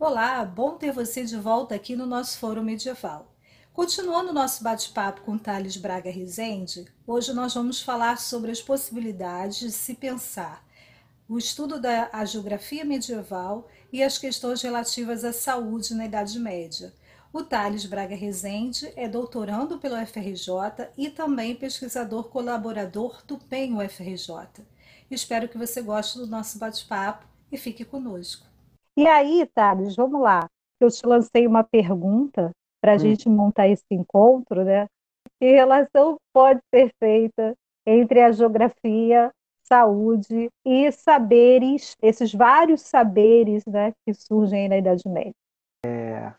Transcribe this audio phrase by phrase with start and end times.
[0.00, 3.36] Olá, bom ter você de volta aqui no nosso Fórum Medieval.
[3.70, 9.70] Continuando nosso bate-papo com Thales Braga Rezende, hoje nós vamos falar sobre as possibilidades de
[9.70, 10.66] se pensar
[11.28, 16.94] o estudo da geografia medieval e as questões relativas à saúde na Idade Média.
[17.30, 24.64] O Thales Braga Rezende é doutorando pelo FRJ e também pesquisador colaborador do PEN UFRJ.
[25.10, 28.49] Espero que você goste do nosso bate-papo e fique conosco.
[29.00, 30.46] E aí, Thales, vamos lá.
[30.78, 32.50] Eu te lancei uma pergunta
[32.82, 32.98] para a hum.
[32.98, 34.88] gente montar esse encontro, né?
[35.40, 39.32] Que relação pode ser feita entre a geografia,
[39.62, 45.32] saúde e saberes, esses vários saberes né, que surgem na Idade Média?
[45.82, 46.34] É...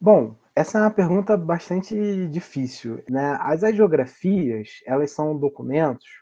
[0.00, 3.02] Bom, essa é uma pergunta bastante difícil.
[3.10, 3.36] Né?
[3.40, 6.21] As agiografias, elas são documentos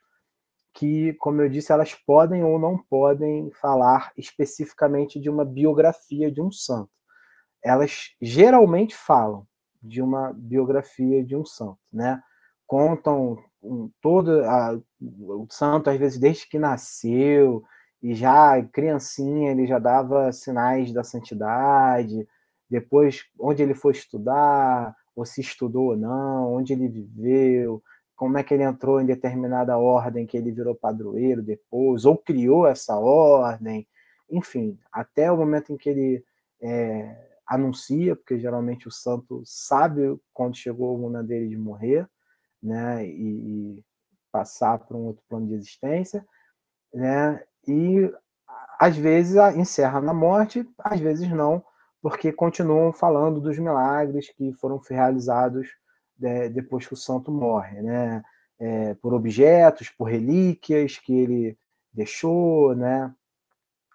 [0.74, 6.40] que, como eu disse, elas podem ou não podem falar especificamente de uma biografia de
[6.40, 6.90] um santo.
[7.62, 9.46] Elas geralmente falam
[9.82, 12.22] de uma biografia de um santo, né?
[12.66, 17.62] Contam um, todo a, o santo às vezes desde que nasceu
[18.02, 22.26] e já criancinha ele já dava sinais da santidade.
[22.68, 27.82] Depois onde ele foi estudar, ou se estudou ou não, onde ele viveu,
[28.20, 32.66] como é que ele entrou em determinada ordem que ele virou padroeiro depois, ou criou
[32.66, 33.88] essa ordem,
[34.30, 36.24] enfim, até o momento em que ele
[36.60, 42.06] é, anuncia, porque geralmente o santo sabe quando chegou o momento dele de morrer,
[42.62, 43.84] né, e, e
[44.30, 46.22] passar para um outro plano de existência,
[46.92, 48.12] né, e
[48.78, 51.64] às vezes encerra na morte, às vezes não,
[52.02, 55.79] porque continuam falando dos milagres que foram realizados
[56.22, 58.22] é, depois que o santo morre, né?
[58.58, 61.58] É, por objetos, por relíquias que ele
[61.92, 63.12] deixou, né?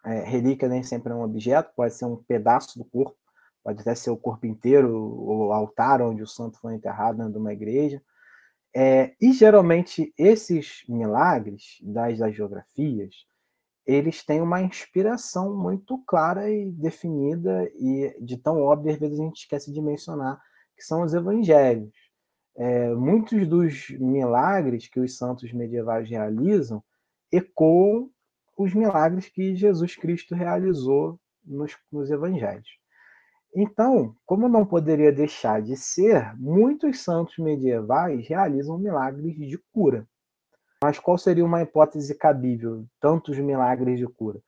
[0.03, 3.17] É, relíquia nem sempre é um objeto, pode ser um pedaço do corpo,
[3.63, 7.39] pode até ser o corpo inteiro, o altar onde o santo foi enterrado dentro de
[7.39, 8.01] uma igreja.
[8.75, 13.25] É, e geralmente esses milagres das, das geografias,
[13.85, 19.23] eles têm uma inspiração muito clara e definida e de tão óbvia, às vezes a
[19.23, 20.41] gente esquece de mencionar,
[20.75, 22.04] que são os evangelhos
[22.57, 26.83] é, muitos dos milagres que os santos medievais realizam
[27.31, 28.09] ecoam
[28.57, 32.79] os milagres que Jesus Cristo realizou nos, nos evangelhos.
[33.53, 40.07] Então, como não poderia deixar de ser, muitos santos medievais realizam milagres de cura.
[40.83, 44.41] Mas qual seria uma hipótese cabível, tantos milagres de cura?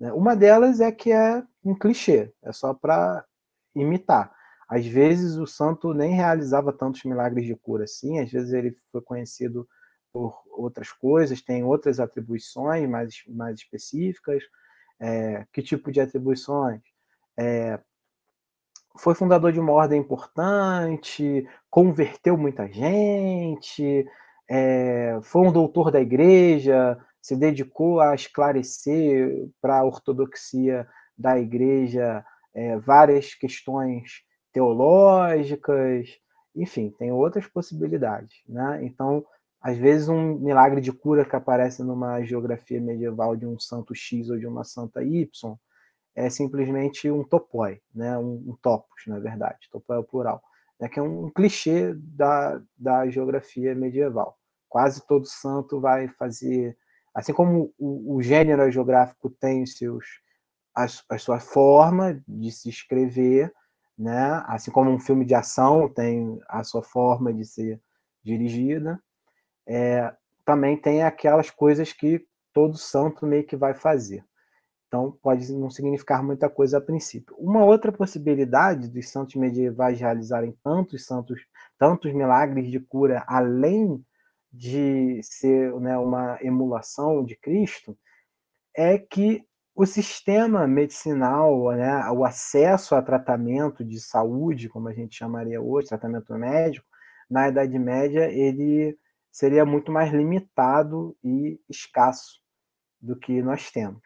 [0.00, 3.24] Né, uma delas é que é um clichê, é só para
[3.74, 4.34] imitar.
[4.68, 9.00] Às vezes o santo nem realizava tantos milagres de cura assim, às vezes ele foi
[9.02, 9.68] conhecido
[10.12, 14.42] por outras coisas, tem outras atribuições mais, mais específicas.
[15.00, 16.80] É, que tipo de atribuições?
[17.36, 17.80] É,
[18.96, 24.06] foi fundador de uma ordem importante, converteu muita gente,
[24.48, 30.86] é, foi um doutor da igreja, se dedicou a esclarecer para a ortodoxia
[31.18, 32.24] da igreja
[32.54, 34.22] é, várias questões
[34.54, 36.08] teológicas,
[36.54, 38.40] enfim, tem outras possibilidades.
[38.48, 38.84] Né?
[38.84, 39.26] Então,
[39.60, 44.30] às vezes, um milagre de cura que aparece numa geografia medieval de um santo X
[44.30, 45.28] ou de uma santa Y
[46.14, 48.16] é simplesmente um topoi, né?
[48.16, 50.40] um, um topos, na verdade, topoi é o plural,
[50.80, 50.88] né?
[50.88, 54.38] que é um, clichê da, da geografia medieval.
[54.68, 56.78] Quase todo santo vai fazer,
[57.12, 60.04] assim como o, o gênero geográfico tem seus,
[60.76, 63.52] a, a sua forma de se escrever,
[63.96, 64.42] né?
[64.46, 67.80] Assim como um filme de ação tem a sua forma de ser
[68.22, 69.00] dirigida,
[69.66, 70.12] é,
[70.44, 74.24] também tem aquelas coisas que todo santo meio que vai fazer.
[74.86, 77.34] Então, pode não significar muita coisa a princípio.
[77.36, 81.40] Uma outra possibilidade dos santos medievais realizarem tantos santos,
[81.76, 84.04] tantos milagres de cura, além
[84.52, 87.98] de ser né, uma emulação de Cristo,
[88.76, 95.16] é que o sistema medicinal, né, o acesso a tratamento de saúde, como a gente
[95.16, 96.86] chamaria hoje, tratamento médico,
[97.28, 98.96] na Idade Média ele
[99.32, 102.40] seria muito mais limitado e escasso
[103.00, 104.00] do que nós temos.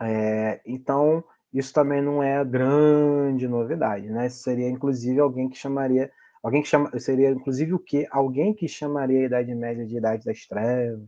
[0.00, 4.26] É, então, isso também não é grande novidade, né?
[4.26, 6.10] Isso seria inclusive alguém que chamaria,
[6.42, 10.24] alguém que chama, seria inclusive o que alguém que chamaria a Idade Média de Idade
[10.24, 11.06] das Trevas,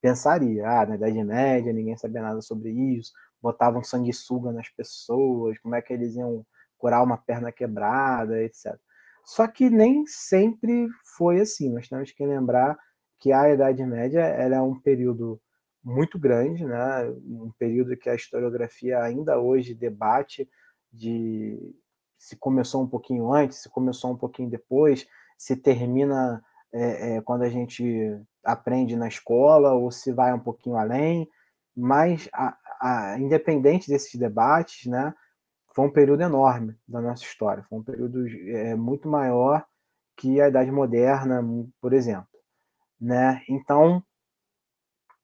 [0.00, 5.74] pensaria, ah, na Idade Média ninguém sabia nada sobre isso, botavam sanguessuga nas pessoas, como
[5.74, 6.44] é que eles iam
[6.78, 8.76] curar uma perna quebrada, etc.
[9.24, 11.70] Só que nem sempre foi assim.
[11.70, 12.76] Nós temos que lembrar
[13.18, 15.40] que a Idade Média era um período
[15.84, 17.08] muito grande, né?
[17.26, 20.48] um período que a historiografia ainda hoje debate
[20.92, 21.74] de
[22.18, 25.06] se começou um pouquinho antes, se começou um pouquinho depois,
[25.38, 26.42] se termina
[26.72, 31.28] é, é, quando a gente aprende na escola ou se vai um pouquinho além,
[31.76, 35.14] mas a, a, independente desses debates, né,
[35.74, 39.64] foi um período enorme da nossa história, foi um período é, muito maior
[40.16, 41.42] que a Idade Moderna,
[41.80, 42.28] por exemplo.
[43.00, 43.42] Né?
[43.48, 44.02] Então,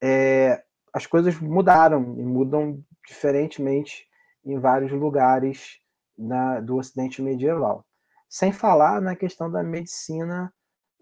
[0.02, 4.06] é, as coisas mudaram e mudam diferentemente
[4.44, 5.78] em vários lugares
[6.16, 7.84] na, do Ocidente medieval.
[8.28, 10.52] Sem falar na questão da medicina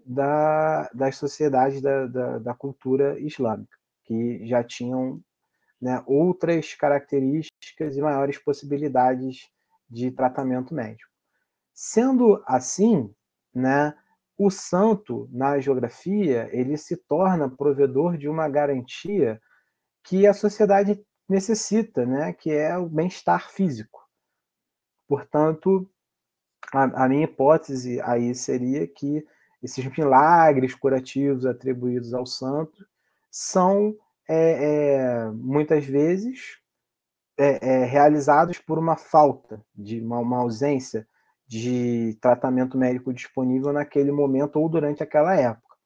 [0.04, 5.20] da, das sociedades da, da, da cultura islâmica, que já tinham
[5.80, 9.48] né, outras características e maiores possibilidades
[9.88, 11.10] de tratamento médico.
[11.72, 13.12] Sendo assim,
[13.54, 13.94] né,
[14.36, 19.40] o santo na geografia ele se torna provedor de uma garantia
[20.02, 24.00] que a sociedade necessita, né, que é o bem-estar físico.
[25.08, 25.88] Portanto,
[26.72, 29.26] a, a, minha hipótese aí seria que
[29.64, 32.86] esses milagres curativos atribuídos ao santo
[33.30, 33.96] são
[34.28, 36.58] é, é, muitas vezes
[37.38, 41.08] é, é realizados por uma falta de uma, uma ausência
[41.46, 45.76] de tratamento médico disponível naquele momento ou durante aquela época.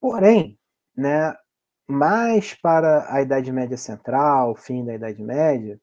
[0.00, 0.58] Porém,
[0.96, 1.34] né,
[1.88, 5.80] mais para a Idade Média Central, fim da Idade Média,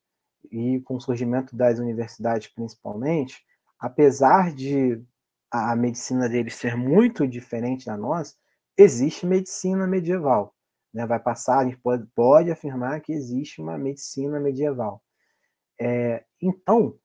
[0.51, 3.43] e com o surgimento das universidades principalmente,
[3.79, 5.03] apesar de
[5.53, 8.35] a medicina deles ser muito diferente da nossa,
[8.75, 10.55] existe medicina medieval.
[10.91, 11.05] Né?
[11.05, 15.03] Vai passar, a gente pode, pode afirmar que existe uma medicina medieval.
[15.79, 16.97] É, então,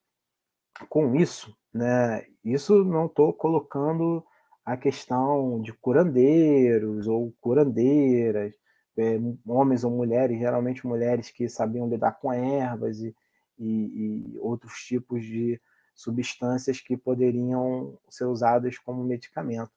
[0.89, 4.25] com isso, né, isso não estou colocando
[4.65, 8.55] a questão de curandeiros ou curandeiras,
[8.97, 13.15] é, homens ou mulheres, geralmente mulheres que sabiam lidar com ervas e,
[13.59, 15.61] e, e outros tipos de
[15.99, 19.73] substâncias que poderiam ser usadas como medicamento.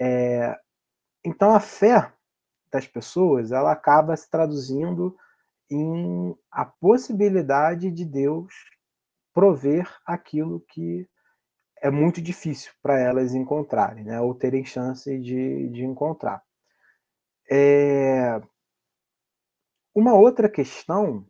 [0.00, 0.58] É,
[1.22, 2.10] então, a fé
[2.72, 5.14] das pessoas ela acaba se traduzindo
[5.70, 8.54] em a possibilidade de Deus
[9.34, 11.06] prover aquilo que
[11.82, 14.18] é muito difícil para elas encontrarem, né?
[14.18, 16.42] ou terem chance de, de encontrar.
[17.50, 18.40] É...
[19.94, 21.26] Uma outra questão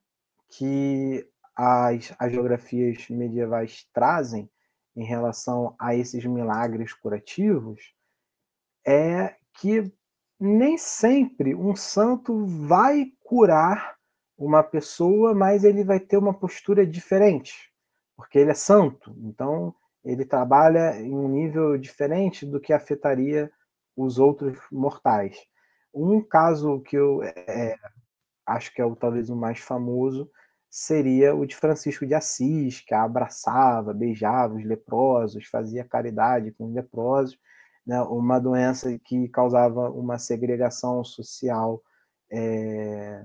[0.48, 4.50] que as, as geografias medievais trazem
[4.94, 7.94] em relação a esses milagres curativos
[8.86, 9.92] é que
[10.38, 13.96] nem sempre um santo vai curar
[14.36, 17.72] uma pessoa, mas ele vai ter uma postura diferente,
[18.14, 19.16] porque ele é santo.
[19.18, 19.74] Então,
[20.04, 23.50] ele trabalha em um nível diferente do que afetaria
[23.96, 25.38] os outros mortais.
[25.92, 27.76] Um caso que eu é,
[28.44, 30.30] acho que é o, talvez o mais famoso
[30.76, 36.74] seria o de Francisco de Assis, que abraçava, beijava os leprosos, fazia caridade com os
[36.74, 37.38] leprosos,
[37.86, 41.82] né, uma doença que causava uma segregação social
[42.30, 43.24] é,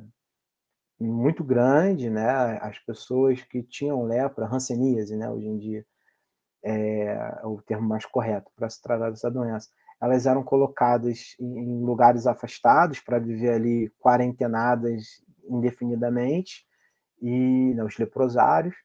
[0.98, 5.86] muito grande, né, as pessoas que tinham lepra, hanseníase, né, hoje em dia
[6.64, 9.68] é o termo mais correto para se tratar dessa doença,
[10.02, 16.66] elas eram colocadas em lugares afastados para viver ali quarentenadas indefinidamente,
[17.22, 18.76] e né, os leprosários.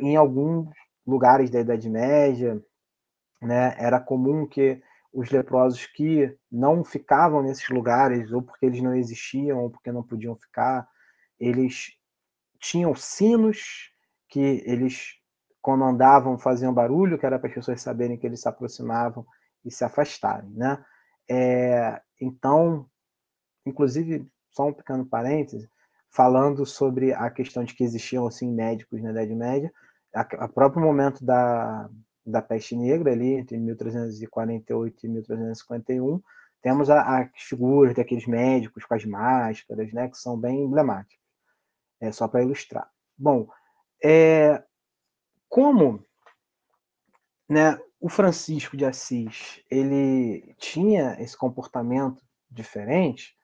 [0.00, 0.68] Em alguns
[1.06, 2.62] lugares da Idade Média,
[3.40, 4.82] né, era comum que
[5.12, 10.02] os leprosos que não ficavam nesses lugares, ou porque eles não existiam, ou porque não
[10.02, 10.88] podiam ficar,
[11.38, 11.92] eles
[12.58, 13.92] tinham sinos
[14.28, 15.12] que eles,
[15.62, 19.24] quando andavam, faziam barulho, que era para as pessoas saberem que eles se aproximavam
[19.64, 20.50] e se afastarem.
[20.50, 20.84] Né?
[21.30, 22.88] É, então,
[23.64, 25.68] inclusive, só um pequeno parêntese,
[26.14, 29.72] falando sobre a questão de que existiam assim médicos na Idade Média,
[30.14, 31.90] a, a próprio momento da,
[32.24, 36.22] da peste negra ali entre 1348 e 1351,
[36.62, 41.18] temos as figuras daqueles médicos com as máscaras, né, que são bem emblemáticas.
[42.00, 42.88] É só para ilustrar.
[43.18, 43.48] Bom,
[44.02, 44.62] é,
[45.48, 46.04] como
[47.48, 53.36] né, o Francisco de Assis ele tinha esse comportamento diferente,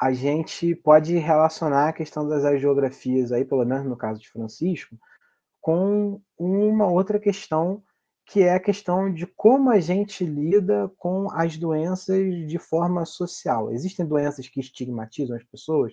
[0.00, 4.96] a gente pode relacionar a questão das agiografias aí, pelo menos no caso de Francisco,
[5.60, 7.82] com uma outra questão
[8.24, 13.72] que é a questão de como a gente lida com as doenças de forma social.
[13.72, 15.92] Existem doenças que estigmatizam as pessoas?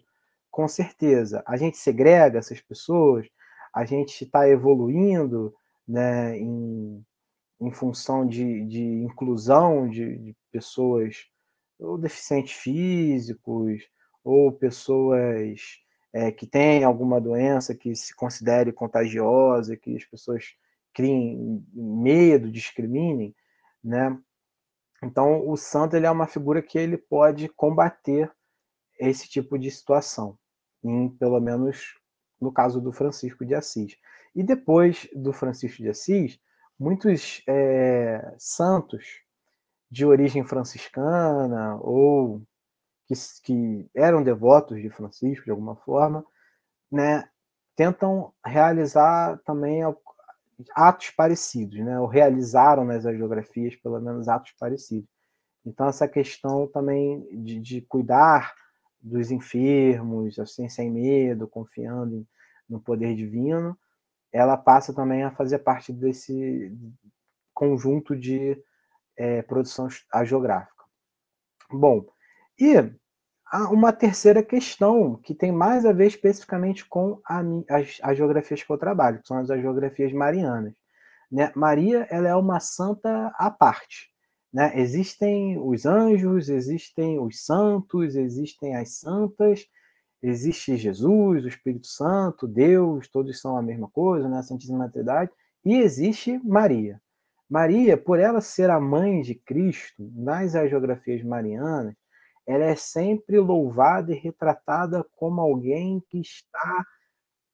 [0.49, 1.43] Com certeza.
[1.45, 3.27] A gente segrega essas pessoas,
[3.73, 5.53] a gente está evoluindo
[5.85, 7.03] né, em,
[7.59, 11.25] em função de, de inclusão de, de pessoas
[11.79, 13.81] ou deficientes físicos,
[14.27, 15.61] ou pessoas
[16.13, 20.55] é, que têm alguma doença que se considere contagiosa, que as pessoas
[20.93, 23.33] criem medo, discriminem,
[23.83, 24.17] né?
[25.01, 28.31] Então, o santo ele é uma figura que ele pode combater
[28.99, 30.37] esse tipo de situação,
[30.83, 31.95] em, pelo menos
[32.41, 33.95] no caso do Francisco de Assis.
[34.35, 36.39] E depois do Francisco de Assis,
[36.79, 39.21] muitos é, santos
[39.89, 42.41] de origem franciscana ou
[43.07, 46.25] que, que, eram devotos de Francisco de alguma forma,
[46.91, 47.27] né,
[47.75, 49.81] tentam realizar também
[50.75, 55.09] atos parecidos, né, ou realizaram nas agiografias pelo menos atos parecidos.
[55.65, 58.53] Então essa questão também de, de cuidar
[58.99, 62.25] dos enfermos, assim sem medo, confiando
[62.69, 63.77] no poder divino,
[64.31, 66.71] ela passa também a fazer parte desse
[67.53, 68.61] conjunto de
[69.15, 69.87] é, produção
[70.23, 70.83] geográfica.
[71.71, 72.05] Bom,
[72.59, 72.73] e
[73.45, 78.63] há uma terceira questão que tem mais a ver especificamente com a, as, as geografias
[78.63, 80.73] que eu trabalho, que são as geografias marianas.
[81.31, 81.51] Né?
[81.55, 84.09] Maria ela é uma santa à parte.
[84.53, 84.71] Né?
[84.79, 89.65] Existem os anjos, existem os santos, existem as santas,
[90.21, 94.39] existe Jesus, o Espírito Santo, Deus, todos são a mesma coisa, né?
[94.39, 95.31] a Santíssima Trindade,
[95.63, 96.99] e existe Maria.
[97.49, 101.95] Maria, por ela ser a mãe de Cristo, nas agiografias marianas,
[102.47, 106.85] ela é sempre louvada e retratada como alguém que está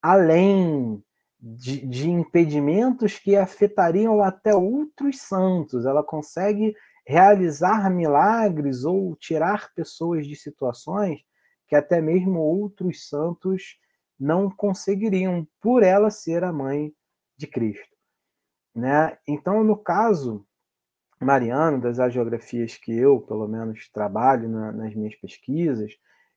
[0.00, 1.02] além
[1.40, 5.84] de, de impedimentos que afetariam até outros santos.
[5.84, 11.20] Ela consegue realizar milagres ou tirar pessoas de situações
[11.66, 13.78] que até mesmo outros santos
[14.18, 16.94] não conseguiriam, por ela ser a mãe
[17.36, 17.96] de Cristo.
[18.74, 19.18] Né?
[19.26, 20.46] Então, no caso
[21.24, 25.92] mariano, das agiografias que eu, pelo menos, trabalho na, nas minhas pesquisas,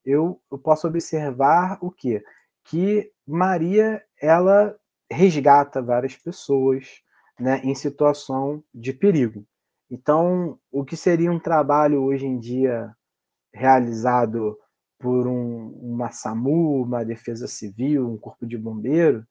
[0.06, 2.24] eu, eu posso observar o quê?
[2.63, 4.75] Que Maria, ela
[5.12, 7.01] resgata várias pessoas
[7.39, 9.46] né, em situação de perigo.
[9.89, 12.94] Então, o que seria um trabalho hoje em dia
[13.53, 14.58] realizado
[15.00, 19.25] por um, uma SAMU, uma defesa civil, um corpo de bombeiro,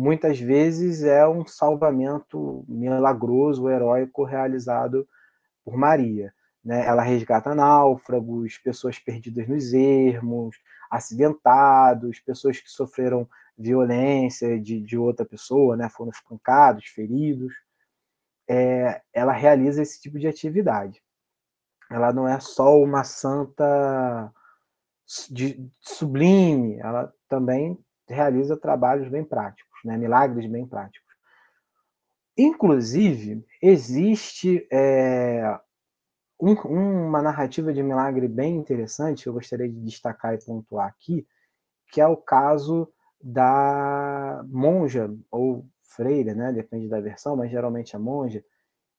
[0.00, 5.06] muitas vezes é um salvamento milagroso, heróico realizado
[5.62, 6.32] por Maria.
[6.64, 6.86] Né?
[6.86, 10.56] Ela resgata náufragos, pessoas perdidas nos ermos,
[10.90, 13.28] acidentados, pessoas que sofreram
[13.58, 15.90] violência de, de outra pessoa, né?
[15.90, 17.52] foram espancados, feridos.
[18.48, 21.02] É, ela realiza esse tipo de atividade.
[21.90, 24.32] Ela não é só uma santa
[25.28, 27.78] de sublime, ela também
[28.08, 29.96] realiza trabalhos bem práticos, né?
[29.96, 31.08] milagres bem práticos.
[32.36, 35.58] Inclusive, existe é,
[36.40, 41.26] um, uma narrativa de milagre bem interessante, eu gostaria de destacar e pontuar aqui,
[41.92, 42.90] que é o caso
[43.22, 46.52] da monja, ou freira, né?
[46.52, 48.42] depende da versão, mas geralmente a monja,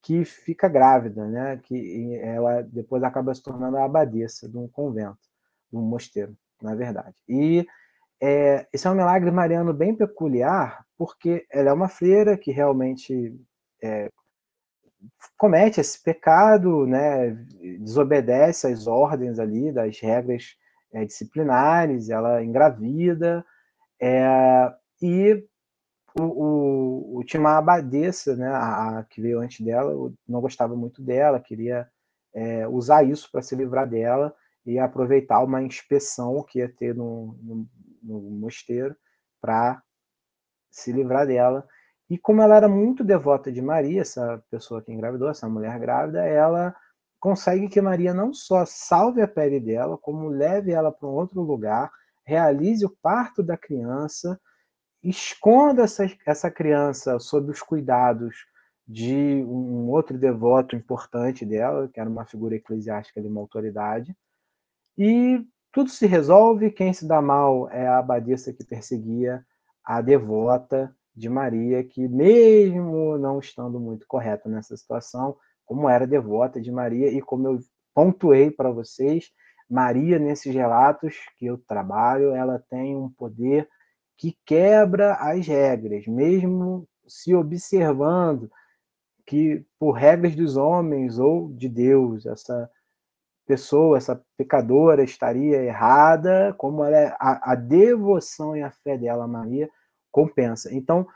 [0.03, 1.57] que fica grávida, né?
[1.63, 5.31] que ela depois acaba se tornando a abadesa de um convento
[5.73, 7.15] um mosteiro, na verdade.
[7.27, 7.65] E
[8.21, 13.35] é, esse é um milagre mariano bem peculiar, porque ela é uma freira que realmente
[13.83, 14.09] é,
[15.37, 17.31] comete esse pecado, né,
[17.79, 20.55] desobedece às ordens ali, das regras
[20.93, 23.43] é, disciplinares, ela engravida,
[23.99, 25.43] é, e
[26.19, 31.01] o, o, o Timar Abadesa, né, a, a, que veio antes dela, não gostava muito
[31.01, 31.87] dela, queria
[32.35, 37.35] é, usar isso para se livrar dela, e aproveitar uma inspeção que ia ter no,
[37.41, 37.67] no,
[38.01, 38.95] no mosteiro
[39.41, 39.81] para
[40.69, 41.67] se livrar dela.
[42.09, 46.25] E como ela era muito devota de Maria, essa pessoa que engravidou, essa mulher grávida,
[46.25, 46.75] ela
[47.19, 51.41] consegue que Maria não só salve a pele dela, como leve ela para um outro
[51.41, 51.91] lugar,
[52.25, 54.39] realize o parto da criança,
[55.03, 58.45] esconda essa, essa criança sob os cuidados
[58.87, 64.15] de um outro devoto importante dela, que era uma figura eclesiástica de uma autoridade,
[64.97, 66.71] e tudo se resolve.
[66.71, 69.45] Quem se dá mal é a abadesa que perseguia
[69.83, 75.35] a devota de Maria, que, mesmo não estando muito correta nessa situação,
[75.65, 77.59] como era devota de Maria, e como eu
[77.93, 79.31] pontuei para vocês,
[79.69, 83.67] Maria, nesses relatos que eu trabalho, ela tem um poder
[84.17, 88.51] que quebra as regras, mesmo se observando
[89.25, 92.69] que, por regras dos homens ou de Deus, essa
[93.45, 99.27] pessoa, essa pecadora, estaria errada, como ela é, a, a, devoção e a fé dela,
[99.27, 99.69] Maria,
[100.11, 100.73] compensa.
[100.73, 101.07] Então,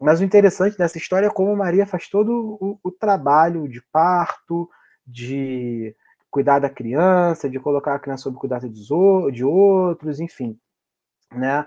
[0.00, 4.68] mas o interessante dessa história é como Maria faz todo o, o trabalho de parto,
[5.06, 5.94] de
[6.30, 10.58] cuidar da criança, de colocar a criança sob cuidado de outros, enfim,
[11.32, 11.64] né?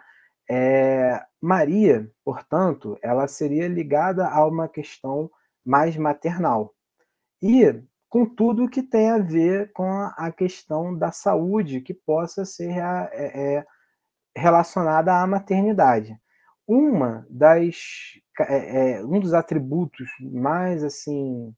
[0.49, 5.29] É, Maria, portanto, ela seria ligada a uma questão
[5.65, 6.73] mais maternal
[7.41, 7.81] e
[8.17, 13.09] com tudo que tem a ver com a questão da saúde que possa ser é,
[13.13, 13.65] é,
[14.35, 16.19] relacionada à maternidade.
[16.67, 17.75] Uma das
[18.39, 21.53] é, é, um dos atributos mais assim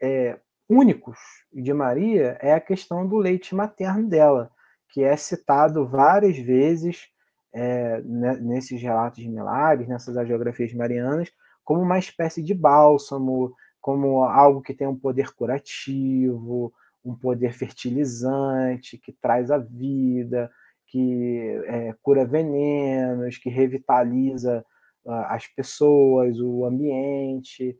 [0.00, 1.18] é, únicos
[1.52, 4.52] de Maria é a questão do leite materno dela,
[4.90, 7.08] que é citado várias vezes
[7.52, 11.28] é, nesses relatos de milagres, nessas agiografias marianas,
[11.64, 13.52] como uma espécie de bálsamo,
[13.86, 16.74] como algo que tem um poder curativo,
[17.04, 20.50] um poder fertilizante, que traz a vida,
[20.88, 24.66] que é, cura venenos, que revitaliza
[25.04, 27.78] uh, as pessoas, o ambiente,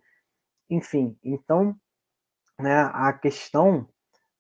[0.71, 1.19] enfim.
[1.25, 1.75] Então,
[2.57, 3.89] né, a questão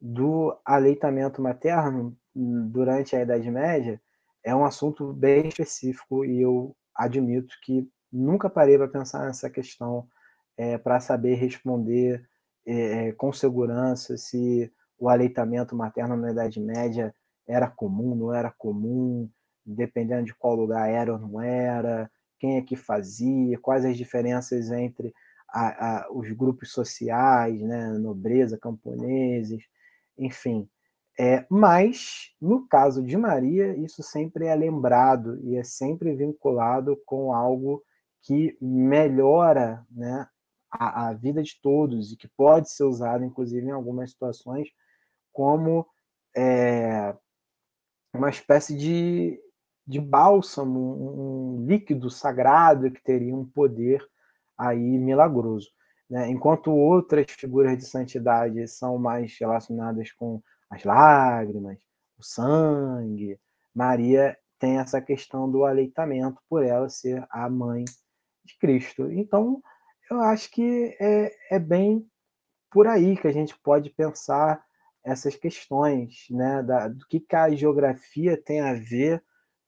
[0.00, 4.00] do aleitamento materno hum, durante a Idade Média
[4.44, 10.06] é um assunto bem específico e eu admito que nunca parei para pensar nessa questão
[10.56, 12.26] é, para saber responder
[12.66, 17.14] é, com segurança se o aleitamento materno na Idade Média
[17.46, 19.28] era comum, não era comum,
[19.64, 24.70] dependendo de qual lugar era ou não era, quem é que fazia, quais as diferenças
[24.70, 25.14] entre
[25.48, 29.64] a, a, os grupos sociais, né, nobreza, camponeses,
[30.18, 30.68] enfim.
[31.18, 37.32] É, mas, no caso de Maria, isso sempre é lembrado e é sempre vinculado com
[37.32, 37.82] algo
[38.22, 40.28] que melhora né,
[40.78, 44.68] a, a vida de todos e que pode ser usado, inclusive, em algumas situações,
[45.32, 45.86] como
[46.36, 47.14] é,
[48.14, 49.40] uma espécie de,
[49.86, 54.06] de bálsamo, um, um líquido sagrado que teria um poder
[54.56, 55.70] aí milagroso.
[56.08, 56.28] Né?
[56.28, 61.78] Enquanto outras figuras de santidade são mais relacionadas com as lágrimas,
[62.18, 63.38] o sangue,
[63.74, 67.84] Maria tem essa questão do aleitamento por ela ser a mãe
[68.44, 69.10] de Cristo.
[69.12, 69.60] Então,
[70.10, 72.06] eu acho que é, é bem
[72.70, 74.64] por aí que a gente pode pensar
[75.04, 79.22] essas questões, né, da, do que, que a geografia tem a ver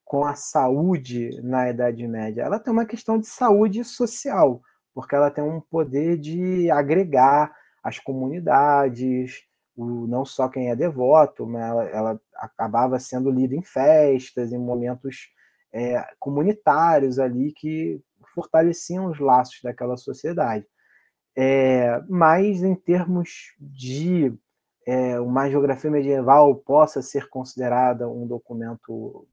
[0.05, 2.42] com a saúde na Idade Média.
[2.42, 4.61] Ela tem uma questão de saúde social,
[4.92, 9.42] porque ela tem um poder de agregar as comunidades,
[9.77, 14.59] o, não só quem é devoto, mas ela, ela acabava sendo lida em festas, em
[14.59, 15.29] momentos
[15.72, 18.03] é, comunitários ali que
[18.38, 20.64] fortaleciam os laços daquela sociedade.
[21.37, 24.33] É, mas em termos de
[24.87, 29.27] é, uma geografia medieval possa ser considerada um documento,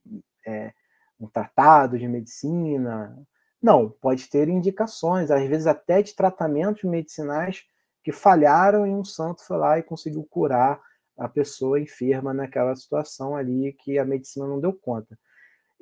[0.45, 0.73] é,
[1.19, 3.15] um tratado de medicina,
[3.61, 7.63] não, pode ter indicações, às vezes até de tratamentos medicinais
[8.03, 10.81] que falharam e um santo foi lá e conseguiu curar
[11.17, 15.17] a pessoa enferma naquela situação ali que a medicina não deu conta.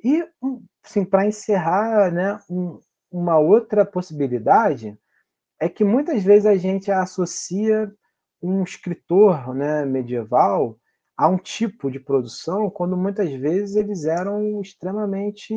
[0.02, 0.22] E,
[0.84, 2.78] assim, para encerrar, né, um,
[3.14, 4.98] uma outra possibilidade
[5.60, 7.94] é que muitas vezes a gente associa
[8.42, 10.76] um escritor né, medieval
[11.16, 15.54] a um tipo de produção, quando muitas vezes eles eram extremamente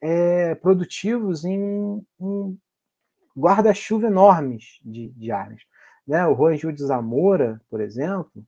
[0.00, 2.00] é, produtivos em
[3.36, 5.30] guarda-chuva enormes de, de.
[6.06, 6.24] Né?
[6.28, 8.46] O Juan de Zamora, por exemplo,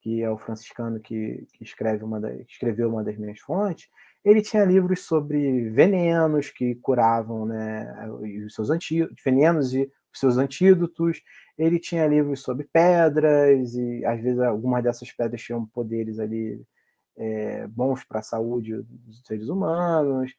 [0.00, 3.88] que é o franciscano que, que escreve uma da, escreveu uma das minhas fontes,
[4.28, 8.10] ele tinha livros sobre venenos que curavam né,
[8.44, 11.22] os seus antídotos, venenos e os seus antídotos.
[11.56, 16.62] Ele tinha livros sobre pedras e às vezes algumas dessas pedras tinham poderes ali
[17.16, 20.34] é, bons para a saúde dos seres humanos.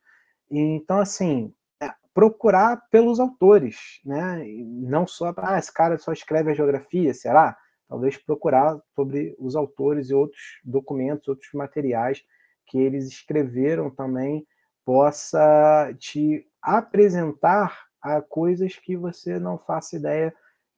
[0.52, 4.48] Então, assim, é, procurar pelos autores, né?
[4.48, 7.58] E não só ah, esse cara só escreve a geografia, será?
[7.88, 12.24] Talvez procurar sobre os autores e outros documentos, outros materiais
[12.70, 14.46] que eles escreveram também
[14.86, 20.34] possa te apresentar a coisas que você não faça ideia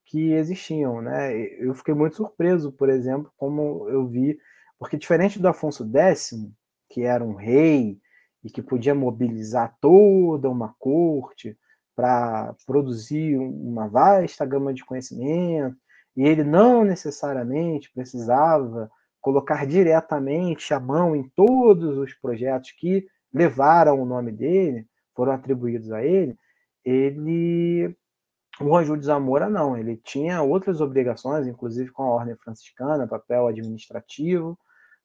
[0.06, 1.32] que existiam, né?
[1.58, 4.38] Eu fiquei muito surpreso, por exemplo, como eu vi,
[4.78, 6.34] porque diferente do Afonso X,
[6.90, 7.98] que era um rei
[8.42, 11.56] e que podia mobilizar toda uma corte
[11.94, 15.76] para produzir uma vasta gama de conhecimento,
[16.16, 18.90] e ele não necessariamente precisava
[19.22, 25.90] colocar diretamente a mão em todos os projetos que levaram o nome dele, foram atribuídos
[25.92, 26.36] a ele,
[26.84, 27.96] ele
[28.60, 33.46] o Anjo de Zamora não, ele tinha outras obrigações, inclusive com a ordem franciscana, papel
[33.46, 34.58] administrativo,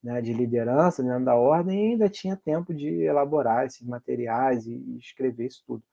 [0.04, 4.98] né, de liderança dentro da ordem, e ainda tinha tempo de elaborar esses materiais e
[4.98, 5.84] escrever isso tudo.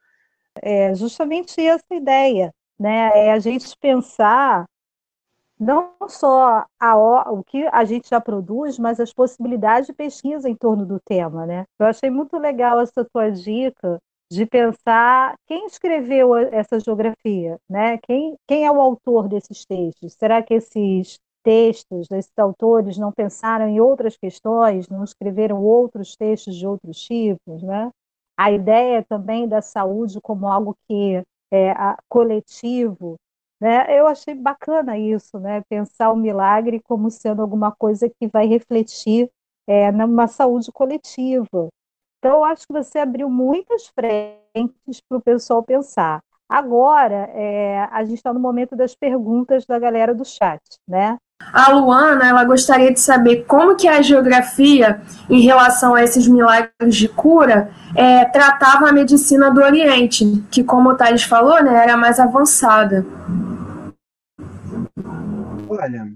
[0.61, 3.27] É justamente essa ideia, né?
[3.27, 4.67] É a gente pensar
[5.59, 6.97] não só a,
[7.31, 11.47] o que a gente já produz, mas as possibilidades de pesquisa em torno do tema,
[11.47, 11.65] né?
[11.79, 13.99] Eu achei muito legal essa tua dica
[14.31, 17.99] de pensar quem escreveu essa geografia, né?
[17.99, 20.15] Quem, quem é o autor desses textos?
[20.19, 26.57] Será que esses textos desses autores não pensaram em outras questões, não escreveram outros textos
[26.57, 27.91] de outros tipos, né?
[28.37, 33.17] A ideia também da saúde como algo que é a, coletivo,
[33.61, 33.87] né?
[33.99, 35.63] Eu achei bacana isso, né?
[35.69, 39.31] Pensar o milagre como sendo alguma coisa que vai refletir
[39.67, 41.69] é, numa saúde coletiva.
[42.19, 46.23] Então, eu acho que você abriu muitas frentes para o pessoal pensar.
[46.49, 51.19] Agora, é, a gente está no momento das perguntas da galera do chat, né?
[51.53, 56.97] A Luana, ela gostaria de saber como que a geografia, em relação a esses milagres
[56.97, 61.97] de cura, é, tratava a medicina do Oriente, que, como o Thales falou, né, era
[61.97, 63.05] mais avançada.
[65.69, 66.09] Olha,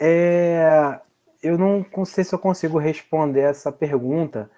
[0.00, 1.00] é,
[1.42, 4.50] eu não sei se eu consigo responder essa pergunta,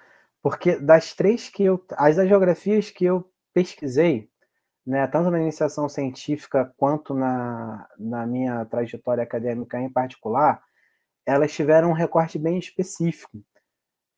[0.43, 1.83] porque das três que eu.
[1.97, 4.29] As geografias que eu pesquisei,
[4.87, 10.63] né, tanto na iniciação científica quanto na, na minha trajetória acadêmica em particular,
[11.27, 13.43] elas tiveram um recorte bem específico.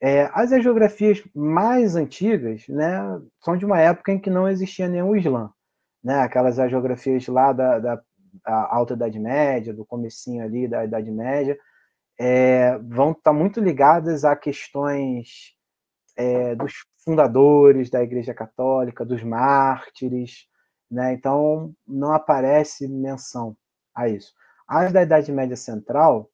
[0.00, 2.98] É, as geografias mais antigas né,
[3.40, 5.50] são de uma época em que não existia nenhum Islã.
[6.02, 8.02] Né, aquelas geografias lá da, da
[8.44, 11.58] Alta Idade Média, do comecinho ali da Idade Média,
[12.18, 15.54] é, vão estar tá muito ligadas a questões
[16.16, 16.72] é, dos
[17.04, 20.46] fundadores da Igreja Católica, dos mártires,
[20.90, 21.12] né?
[21.12, 23.56] Então, não aparece menção
[23.94, 24.32] a isso.
[24.66, 26.30] As da Idade Média Central,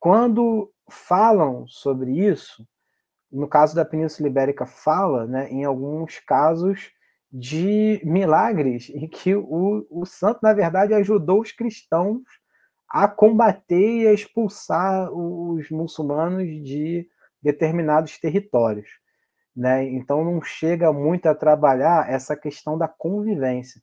[0.00, 2.66] quando falam sobre isso,
[3.30, 6.92] no caso da Península Ibérica, fala né, em alguns casos
[7.32, 12.22] de milagres em que o, o santo, na verdade, ajudou os cristãos
[12.88, 17.08] a combater e a expulsar os muçulmanos de
[17.42, 18.88] determinados territórios.
[19.56, 19.84] Né?
[19.90, 23.80] Então não chega muito a trabalhar essa questão da convivência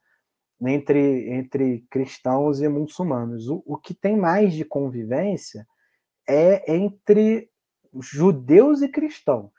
[0.61, 3.47] entre, entre cristãos e muçulmanos.
[3.47, 5.65] O, o que tem mais de convivência
[6.27, 7.49] é entre
[7.99, 9.51] judeus e cristãos.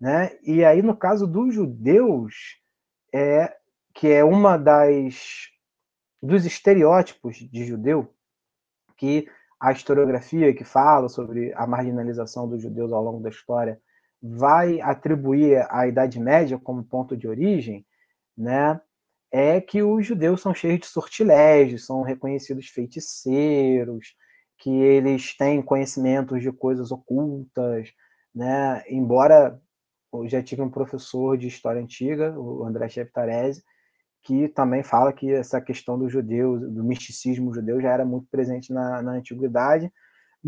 [0.00, 0.30] Né?
[0.42, 2.34] E aí, no caso dos judeus,
[3.12, 3.54] é
[3.94, 5.48] que é uma das
[6.20, 8.12] dos estereótipos de judeu
[8.96, 9.28] que
[9.60, 13.80] a historiografia que fala sobre a marginalização dos judeus ao longo da história
[14.22, 17.86] vai atribuir à Idade Média como ponto de origem,
[18.36, 18.80] né,
[19.30, 24.14] é que os judeus são cheios de sortilégios, são reconhecidos feiticeiros,
[24.58, 27.92] que eles têm conhecimentos de coisas ocultas,
[28.34, 28.82] né?
[28.88, 29.60] Embora
[30.12, 33.62] eu já tive um professor de história antiga, o André Cheftarese,
[34.22, 38.72] que também fala que essa questão do judeu, do misticismo judeu já era muito presente
[38.72, 39.92] na, na antiguidade,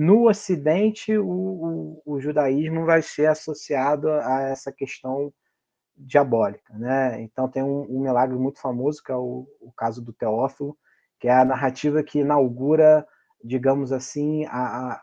[0.00, 5.30] no Ocidente, o, o, o, judaísmo vai ser associado a essa questão
[5.94, 6.72] diabólica.
[6.72, 7.20] Né?
[7.20, 10.74] Então, tem um, um milagre muito famoso, que é o, o, caso do Teófilo,
[11.20, 13.06] que é a narrativa que inaugura,
[13.44, 15.02] digamos assim, a, a,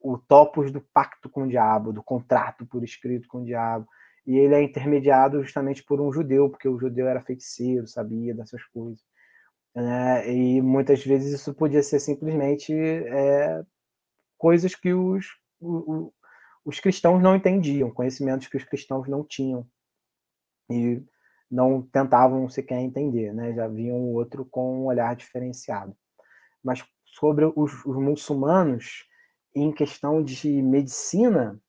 [0.00, 3.86] o topos do pacto com o diabo, do contrato por escrito com o diabo.
[4.26, 8.64] E ele é intermediado justamente por um judeu, porque o judeu era feiticeiro, sabia dessas
[8.64, 8.98] coisas.
[9.72, 13.62] É, e muitas vezes isso podia ser simplesmente é,
[14.40, 15.26] coisas que os,
[15.60, 16.10] os,
[16.64, 19.66] os cristãos não entendiam, conhecimentos que os cristãos não tinham
[20.70, 21.04] e
[21.50, 23.52] não tentavam sequer entender, né?
[23.52, 25.94] já viam o outro com um olhar diferenciado.
[26.64, 29.04] Mas sobre os, os muçulmanos,
[29.54, 31.60] em questão de medicina,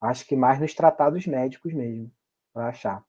[0.00, 2.12] acho que mais nos tratados médicos mesmo,
[2.52, 3.04] para achar.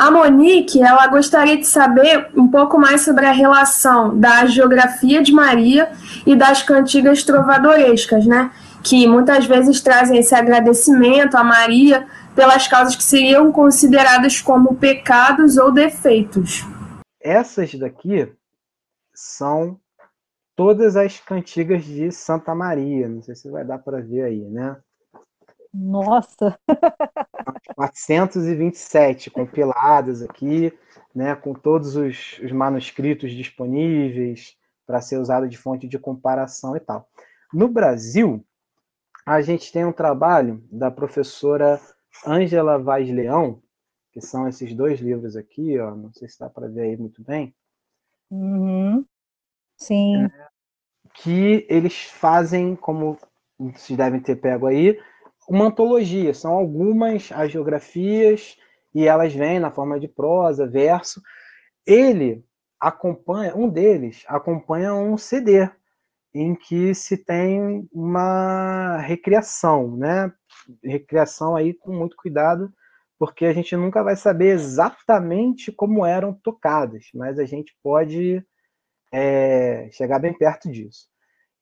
[0.00, 5.30] A Monique, ela gostaria de saber um pouco mais sobre a relação da geografia de
[5.30, 5.92] Maria
[6.24, 8.50] e das cantigas trovadorescas, né?
[8.82, 15.58] Que muitas vezes trazem esse agradecimento a Maria pelas causas que seriam consideradas como pecados
[15.58, 16.64] ou defeitos.
[17.20, 18.26] Essas daqui
[19.14, 19.78] são
[20.56, 23.06] todas as cantigas de Santa Maria.
[23.06, 24.78] Não sei se vai dar para ver aí, né?
[25.72, 26.58] Nossa!
[27.74, 30.72] 427 compiladas aqui,
[31.14, 34.56] né, com todos os, os manuscritos disponíveis
[34.86, 37.08] para ser usado de fonte de comparação e tal.
[37.52, 38.44] No Brasil,
[39.24, 41.80] a gente tem um trabalho da professora
[42.26, 43.62] Ângela Vaz Leão,
[44.12, 47.22] que são esses dois livros aqui, ó, não sei se dá para ver aí muito
[47.22, 47.54] bem.
[48.30, 49.04] Uhum.
[49.76, 50.24] Sim.
[50.24, 50.48] É,
[51.14, 53.16] que eles fazem, como
[53.58, 54.98] vocês devem ter pego aí,
[55.50, 58.56] uma antologia, são algumas as geografias
[58.94, 61.20] e elas vêm na forma de prosa, verso.
[61.84, 62.44] Ele
[62.78, 65.68] acompanha, um deles acompanha um CD
[66.32, 70.32] em que se tem uma recriação, né?
[70.84, 72.72] Recriação aí com muito cuidado,
[73.18, 78.40] porque a gente nunca vai saber exatamente como eram tocadas, mas a gente pode
[79.12, 81.08] é, chegar bem perto disso.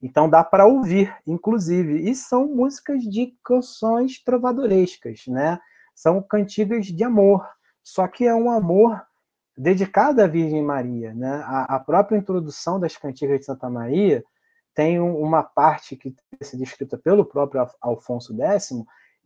[0.00, 5.58] Então dá para ouvir, inclusive, e são músicas de canções trovadorescas, né?
[5.94, 7.44] São cantigas de amor,
[7.82, 9.02] só que é um amor
[9.56, 11.42] dedicado à Virgem Maria, né?
[11.44, 14.22] A, a própria introdução das cantigas de Santa Maria
[14.72, 18.70] tem uma parte que tem sido escrita pelo próprio Alfonso X,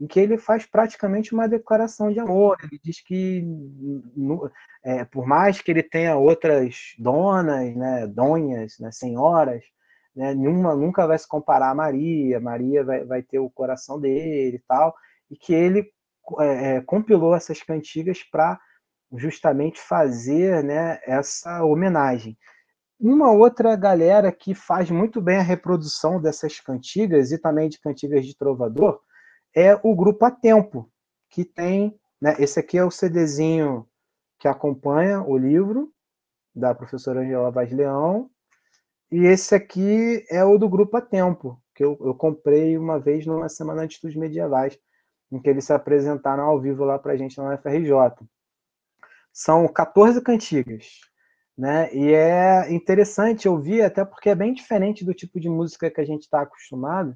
[0.00, 2.56] em que ele faz praticamente uma declaração de amor.
[2.62, 3.44] Ele diz que,
[4.82, 9.62] é, por mais que ele tenha outras donas, né, donhas, né, senhoras,
[10.14, 12.40] né, nenhuma nunca vai se comparar a Maria.
[12.40, 14.94] Maria vai, vai ter o coração dele e tal,
[15.30, 15.90] e que ele
[16.40, 18.60] é, é compilou essas cantigas para
[19.14, 22.36] justamente fazer né, essa homenagem.
[22.98, 28.24] Uma outra galera que faz muito bem a reprodução dessas cantigas e também de cantigas
[28.24, 29.00] de trovador
[29.54, 30.90] é o grupo A Tempo,
[31.28, 33.86] que tem, né, esse aqui é o CDzinho
[34.38, 35.92] que acompanha o livro
[36.54, 38.30] da professora Angela Vaz Leão,
[39.12, 43.26] e esse aqui é o do grupo A Tempo, que eu, eu comprei uma vez
[43.26, 44.78] numa semana de estudos medievais,
[45.30, 47.92] em que eles se apresentaram ao vivo lá para a gente na UFRJ.
[49.30, 51.00] São 14 cantigas,
[51.56, 51.94] né?
[51.94, 56.06] E é interessante ouvir, até porque é bem diferente do tipo de música que a
[56.06, 57.14] gente está acostumado.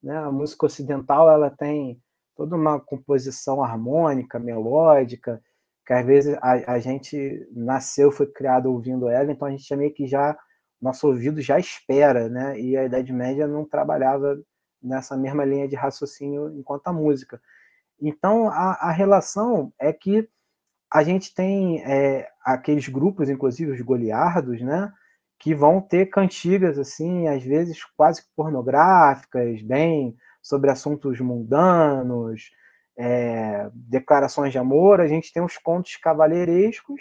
[0.00, 0.16] Né?
[0.16, 2.00] A música ocidental ela tem
[2.36, 5.42] toda uma composição harmônica, melódica,
[5.84, 9.92] que às vezes a, a gente nasceu, foi criado ouvindo ela, então a gente meio
[9.92, 10.36] que já
[10.82, 12.58] nosso ouvido já espera, né?
[12.60, 14.36] E a Idade Média não trabalhava
[14.82, 17.40] nessa mesma linha de raciocínio enquanto a música.
[18.00, 20.28] Então a, a relação é que
[20.92, 24.92] a gente tem é, aqueles grupos, inclusive os goliardos, né,
[25.38, 32.50] que vão ter cantigas assim, às vezes quase pornográficas, bem sobre assuntos mundanos,
[32.98, 35.00] é, declarações de amor.
[35.00, 37.00] A gente tem os contos cavalheirescos,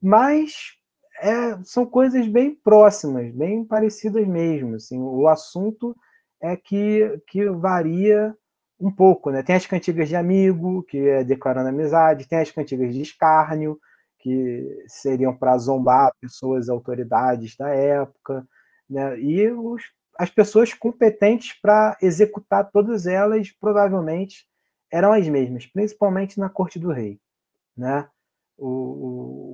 [0.00, 0.76] mas
[1.20, 4.76] é, são coisas bem próximas, bem parecidas mesmo.
[4.76, 5.96] Assim, o assunto
[6.40, 8.34] é que, que varia
[8.78, 9.42] um pouco, né?
[9.42, 13.78] Tem as cantigas de amigo, que é declarando amizade, tem as cantigas de escárnio,
[14.18, 18.46] que seriam para zombar pessoas, autoridades da época,
[18.88, 19.18] né?
[19.20, 19.82] E os,
[20.18, 24.46] as pessoas competentes para executar todas elas provavelmente
[24.92, 27.18] eram as mesmas, principalmente na corte do rei,
[27.76, 28.08] né?
[28.58, 29.45] O,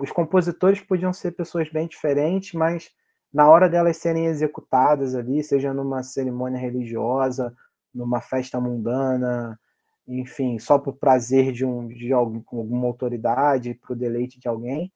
[0.00, 2.90] os compositores podiam ser pessoas bem diferentes, mas
[3.32, 7.54] na hora delas serem executadas ali, seja numa cerimônia religiosa
[7.94, 9.58] numa festa mundana,
[10.06, 14.92] enfim, só por prazer de, um, de alguma autoridade, para o deleite de alguém.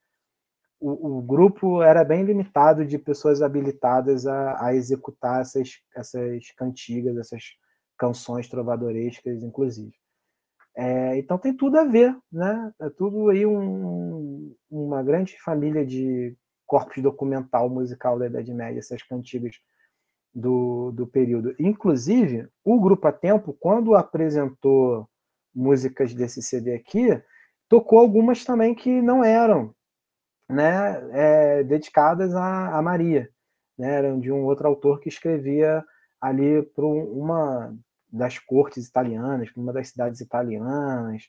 [0.80, 7.16] O, o, grupo era bem limitado de pessoas habilitadas a, a executar essas, essas cantigas,
[7.16, 7.42] essas
[7.96, 9.94] canções trovadorescas, inclusive.
[10.74, 12.72] É, então tem tudo a ver, né?
[12.80, 19.02] É tudo aí um, uma grande família de corpos documental musical da Idade Média, essas
[19.02, 19.56] cantigas
[20.34, 21.54] do, do período.
[21.58, 25.06] Inclusive, o Grupo A Tempo, quando apresentou
[25.54, 27.22] músicas desse CD aqui,
[27.68, 29.74] tocou algumas também que não eram
[30.48, 33.28] né, é, dedicadas a, a Maria.
[33.78, 35.84] Né, eram de um outro autor que escrevia
[36.20, 37.76] ali para uma
[38.12, 41.28] das cortes italianas, para uma das cidades italianas,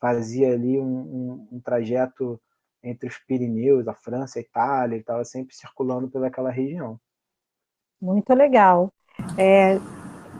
[0.00, 2.40] fazia ali um, um, um trajeto
[2.82, 6.98] entre os Pirineus, a França, a Itália, e estava sempre circulando pelaquela região.
[8.00, 8.92] Muito legal.
[9.38, 9.76] É,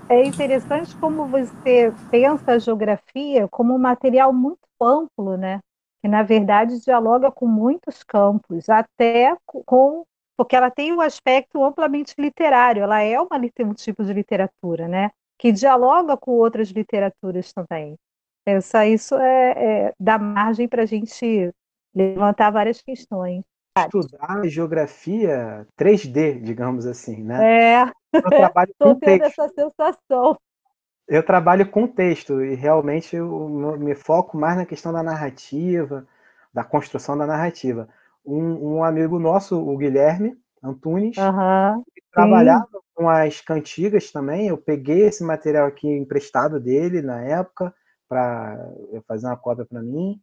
[0.08, 5.60] é interessante como você pensa a geografia como um material muito amplo, né?
[6.00, 10.04] Que na verdade dialoga com muitos campos, até com
[10.36, 15.10] porque ela tem um aspecto amplamente literário, ela é uma, um tipo de literatura, né?
[15.42, 17.98] Que dialoga com outras literaturas também.
[18.46, 21.52] Essa, isso é, é dá margem para a gente
[21.92, 23.42] levantar várias questões
[23.80, 27.82] estudar geografia 3D, digamos assim, né?
[27.82, 27.92] É.
[28.12, 29.40] Eu trabalho com tendo texto.
[29.40, 30.38] essa sensação.
[31.08, 36.06] Eu trabalho com texto e realmente eu me foco mais na questão da narrativa,
[36.54, 37.88] da construção da narrativa.
[38.24, 44.48] Um, um amigo nosso, o Guilherme Antunes, uhum, trabalhava com as cantigas também.
[44.48, 47.74] Eu peguei esse material aqui emprestado dele na época
[48.08, 48.58] para
[49.08, 50.20] fazer uma cópia para mim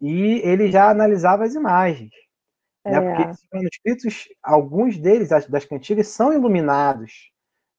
[0.00, 2.10] e ele já analisava as imagens.
[2.84, 2.94] Né?
[2.94, 3.00] É.
[3.00, 7.30] Porque esses manuscritos, alguns deles, das cantigas, são iluminados,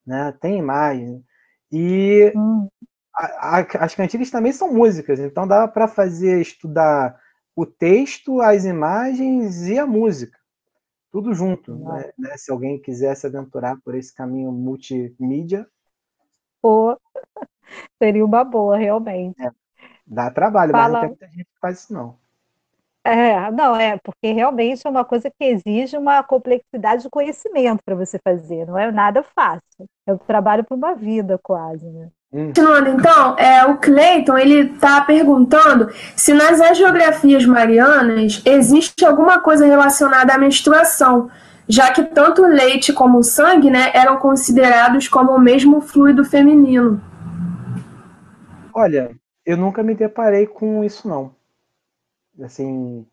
[0.06, 0.36] né?
[0.40, 1.24] tem imagem.
[1.72, 2.68] E hum.
[3.16, 7.20] a, a, as cantigas também são músicas, então dá para fazer, estudar
[7.56, 10.38] o texto, as imagens e a música.
[11.12, 11.76] Tudo junto.
[11.76, 12.12] Né?
[12.18, 12.38] né?
[12.38, 15.68] Se alguém quiser se aventurar por esse caminho multimídia.
[16.62, 16.98] Pô,
[18.02, 19.42] seria uma boa, realmente.
[19.42, 19.52] É,
[20.06, 20.84] dá trabalho, Fala...
[20.84, 22.20] mas não tem muita gente que faz isso, não.
[23.04, 27.96] É, não, é, porque realmente é uma coisa que exige uma complexidade de conhecimento para
[27.96, 29.88] você fazer, não é nada fácil.
[30.06, 32.12] É um trabalho para uma vida, quase, né?
[32.34, 32.48] Hum.
[32.48, 39.66] Continuando, então, é, o Clayton ele está perguntando se nas geografias marianas existe alguma coisa
[39.66, 41.30] relacionada à menstruação,
[41.68, 46.24] já que tanto o leite como o sangue né, eram considerados como o mesmo fluido
[46.24, 47.02] feminino.
[48.74, 49.12] Olha,
[49.46, 51.36] eu nunca me deparei com isso, não.
[52.42, 53.06] Assim,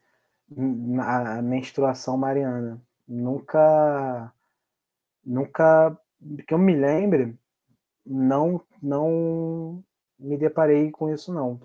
[1.01, 2.81] a menstruação mariana.
[3.07, 4.33] Nunca,
[5.25, 5.99] nunca,
[6.47, 7.35] que eu me lembre,
[8.07, 9.83] não não
[10.19, 11.61] me deparei com isso não.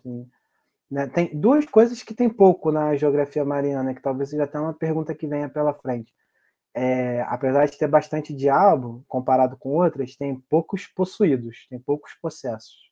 [0.89, 1.07] Né?
[1.07, 5.15] Tem duas coisas que tem pouco na geografia mariana, que talvez seja até uma pergunta
[5.15, 6.13] que venha pela frente.
[6.75, 12.91] É, apesar de ter bastante diabo, comparado com outras, tem poucos possuídos, tem poucos possessos.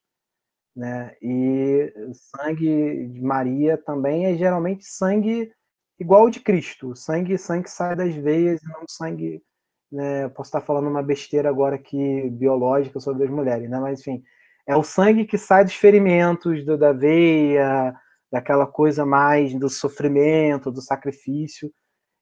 [0.75, 1.15] Né?
[1.21, 5.51] E sangue de Maria também é geralmente sangue
[5.99, 6.95] igual ao de Cristo.
[6.95, 9.43] Sangue, sangue sai das veias e não sangue
[9.91, 13.79] né, posso estar falando uma besteira agora aqui biológica sobre as mulheres, né?
[13.79, 14.23] Mas enfim,
[14.65, 17.93] é o sangue que sai dos ferimentos do, da veia,
[18.31, 21.71] daquela coisa mais do sofrimento, do sacrifício,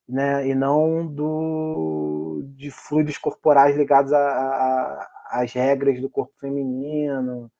[0.08, 0.48] né?
[0.48, 7.50] E não do de fluidos corporais ligados às regras do corpo feminino,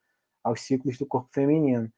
[0.43, 1.89] aos ciclos do corpo feminino.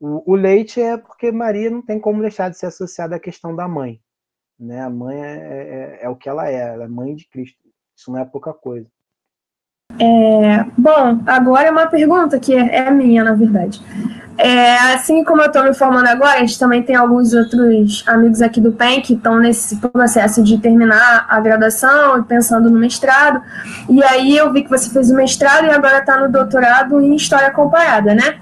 [0.00, 3.54] O, o, leite é porque Maria não tem como deixar de ser associada à questão
[3.54, 4.00] da mãe,
[4.58, 4.80] né?
[4.80, 7.58] A mãe é, é, é, o que ela é, ela é mãe de Cristo.
[7.96, 8.86] Isso não é pouca coisa.
[9.98, 13.80] É, bom, agora é uma pergunta que é, é minha, na verdade.
[14.36, 18.42] É, assim como eu estou me formando agora, a gente também tem alguns outros amigos
[18.42, 23.40] aqui do PEN que estão nesse processo de terminar a graduação e pensando no mestrado.
[23.88, 27.14] E aí eu vi que você fez o mestrado e agora está no doutorado em
[27.14, 28.40] História Comparada, né?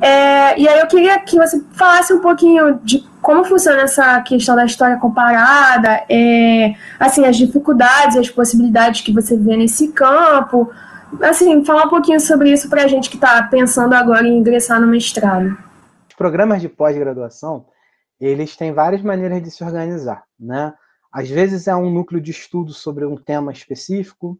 [0.00, 4.54] É, e aí eu queria que você falasse um pouquinho de como funciona essa questão
[4.54, 10.70] da história comparada, é, assim, as dificuldades, as possibilidades que você vê nesse campo.
[11.22, 14.80] Assim, falar um pouquinho sobre isso para a gente que está pensando agora em ingressar
[14.80, 15.56] no mestrado.
[16.08, 17.66] Os programas de pós-graduação,
[18.20, 20.72] eles têm várias maneiras de se organizar, né?
[21.12, 24.38] Às vezes é um núcleo de estudo sobre um tema específico,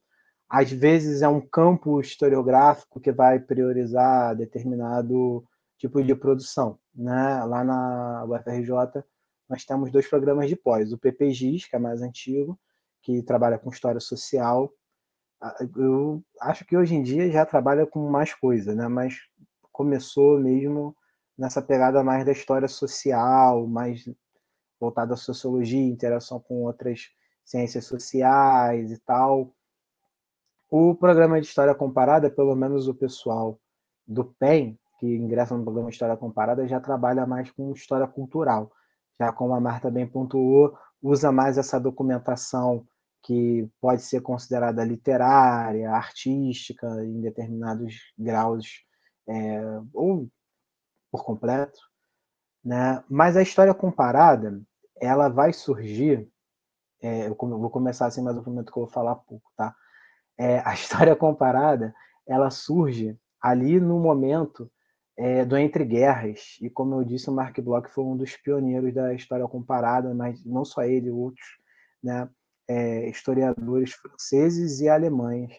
[0.49, 5.45] às vezes é um campo historiográfico que vai priorizar determinado
[5.77, 6.79] tipo de produção.
[6.95, 7.45] Né?
[7.45, 9.05] Lá na UFRJ,
[9.49, 12.59] nós temos dois programas de pós: o PPGIS, que é mais antigo,
[13.03, 14.73] que trabalha com história social.
[15.77, 18.89] Eu acho que hoje em dia já trabalha com mais coisa, né?
[18.89, 19.15] mas
[19.71, 20.97] começou mesmo
[21.37, 24.05] nessa pegada mais da história social, mais
[24.81, 27.09] voltada à sociologia, interação com outras
[27.45, 29.55] ciências sociais e tal.
[30.71, 33.59] O programa de história comparada, pelo menos o pessoal
[34.07, 38.71] do PEN, que ingressa no programa História Comparada, já trabalha mais com história cultural.
[39.19, 42.87] Já como a Marta bem pontuou, usa mais essa documentação
[43.23, 48.85] que pode ser considerada literária, artística, em determinados graus,
[49.27, 49.61] é,
[49.95, 50.29] ou
[51.11, 51.81] por completo.
[52.65, 53.03] Né?
[53.09, 54.61] Mas a história comparada,
[55.01, 56.29] ela vai surgir,
[57.01, 59.75] é, eu vou começar assim, mas o momento que eu vou falar pouco, tá?
[60.39, 61.95] É, a história comparada,
[62.27, 64.71] ela surge ali no momento
[65.17, 66.57] é, do Entre Guerras.
[66.61, 70.45] E como eu disse, o Mark Bloch foi um dos pioneiros da história comparada, mas
[70.45, 71.47] não só ele, outros
[72.03, 72.29] né,
[72.69, 75.53] é, historiadores franceses e alemães,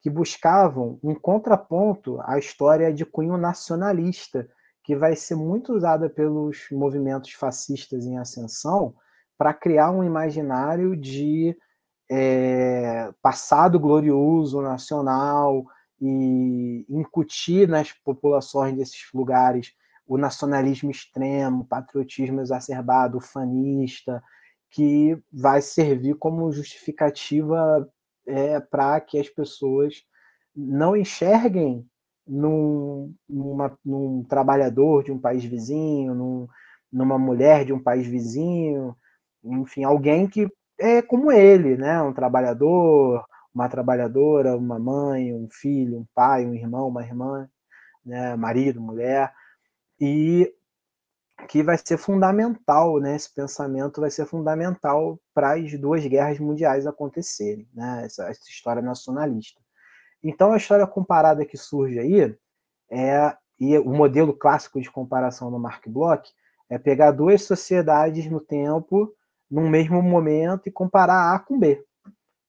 [0.00, 4.48] que buscavam um contraponto à história de cunho nacionalista,
[4.84, 8.94] que vai ser muito usada pelos movimentos fascistas em ascensão
[9.36, 11.56] para criar um imaginário de
[12.10, 15.64] é, passado glorioso nacional,
[16.00, 19.72] e incutir nas populações desses lugares
[20.06, 24.22] o nacionalismo extremo, o patriotismo exacerbado, o fanista,
[24.70, 27.88] que vai servir como justificativa
[28.26, 30.02] é, para que as pessoas
[30.54, 31.86] não enxerguem
[32.26, 36.48] num, numa, num trabalhador de um país vizinho, num,
[36.92, 38.96] numa mulher de um país vizinho,
[39.44, 40.48] enfim, alguém que
[40.78, 42.00] é como ele, né?
[42.02, 43.24] um trabalhador,
[43.54, 47.48] uma trabalhadora, uma mãe, um filho, um pai, um irmão, uma irmã,
[48.04, 49.32] né, marido, mulher,
[50.00, 50.52] e
[51.48, 56.86] que vai ser fundamental, né, esse pensamento vai ser fundamental para as duas guerras mundiais
[56.86, 59.60] acontecerem, né, essa, essa história nacionalista.
[60.22, 62.36] Então, a história comparada que surge aí
[62.90, 66.30] é e o modelo clássico de comparação do Mark Bloch
[66.70, 69.12] é pegar duas sociedades no tempo
[69.50, 71.84] num mesmo momento e comparar A com B.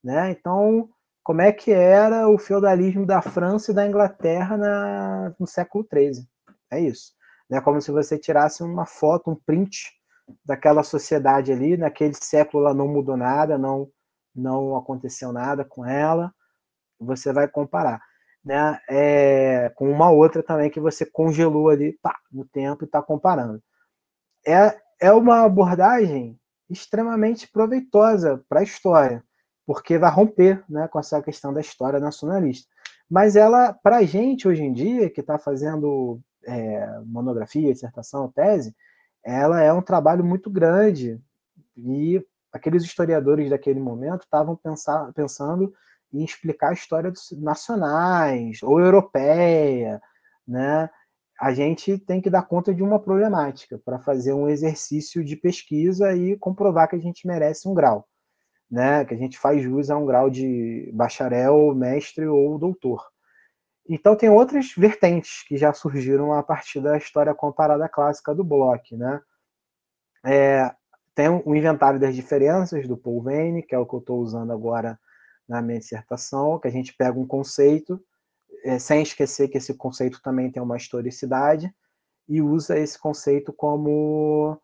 [0.03, 0.31] Né?
[0.31, 0.89] Então,
[1.23, 6.25] como é que era o feudalismo da França e da Inglaterra na, no século XIII?
[6.71, 7.13] É isso.
[7.51, 9.91] É como se você tirasse uma foto, um print
[10.45, 13.89] daquela sociedade ali, naquele século ela não mudou nada, não
[14.35, 16.33] não aconteceu nada com ela,
[16.99, 18.01] você vai comparar,
[18.43, 18.79] né?
[18.89, 23.61] É, com uma outra também que você congelou ali pá, no tempo e está comparando.
[24.45, 26.39] É, é uma abordagem
[26.69, 29.23] extremamente proveitosa para a história,
[29.65, 32.69] porque vai romper né, com essa questão da história nacionalista.
[33.09, 38.75] Mas ela, para a gente hoje em dia, que está fazendo é, monografia, dissertação, tese,
[39.23, 41.19] ela é um trabalho muito grande
[41.75, 44.59] e aqueles historiadores daquele momento estavam
[45.13, 45.73] pensando
[46.11, 50.01] em explicar a história dos nacionais ou europeia,
[50.47, 50.89] né?
[51.39, 56.13] A gente tem que dar conta de uma problemática para fazer um exercício de pesquisa
[56.13, 58.05] e comprovar que a gente merece um grau,
[58.69, 59.05] né?
[59.05, 63.07] Que a gente faz jus a um grau de bacharel, mestre ou doutor.
[63.87, 68.95] Então tem outras vertentes que já surgiram a partir da história comparada clássica do Bloch,
[68.95, 69.21] né?
[70.25, 70.71] É,
[71.15, 74.51] tem o inventário das diferenças do Paul Vane, que é o que eu estou usando
[74.51, 74.99] agora
[75.47, 77.99] na minha dissertação, que a gente pega um conceito,
[78.63, 81.73] é, sem esquecer que esse conceito também tem uma historicidade,
[82.27, 84.57] e usa esse conceito como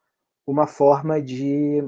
[0.46, 1.84] uma forma de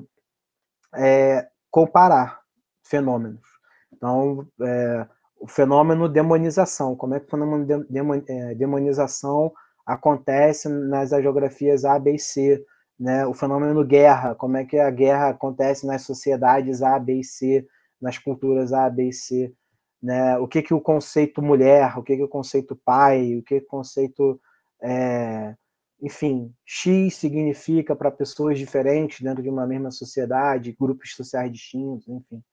[0.95, 2.41] é, comparar
[2.83, 3.45] fenômenos.
[3.93, 5.07] Então, é,
[5.39, 6.95] o fenômeno demonização.
[6.95, 9.53] Como é que o fenômeno de, é, demonização
[9.85, 12.65] acontece nas geografias A, B e C?
[12.99, 13.25] Né?
[13.27, 17.67] O fenômeno guerra, como é que a guerra acontece nas sociedades A, B e C,
[18.01, 19.53] nas culturas A, B e C?
[20.01, 20.37] Né?
[20.37, 23.65] O que, que o conceito mulher, o que, que o conceito pai, o que, que
[23.65, 24.39] o conceito.
[24.81, 25.55] É,
[26.01, 32.43] enfim, X significa para pessoas diferentes dentro de uma mesma sociedade, grupos sociais distintos, enfim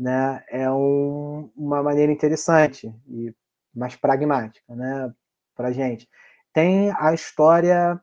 [0.00, 3.34] né, é um, uma maneira interessante e
[3.74, 5.12] mais pragmática né,
[5.54, 6.08] para gente.
[6.54, 8.00] Tem a história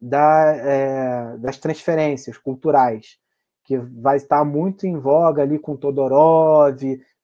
[0.00, 3.18] da, é, das transferências culturais,
[3.64, 6.80] que vai estar muito em voga ali com Todorov,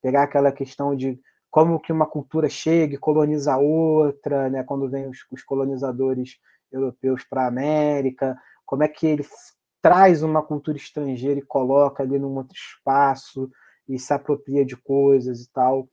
[0.07, 1.19] pegar aquela questão de
[1.51, 6.39] como que uma cultura chega e coloniza outra, né, quando vem os, os colonizadores
[6.71, 9.27] europeus para a América, como é que ele
[9.83, 13.51] traz uma cultura estrangeira e coloca ali num outro espaço,
[13.89, 15.89] e se apropria de coisas e tal,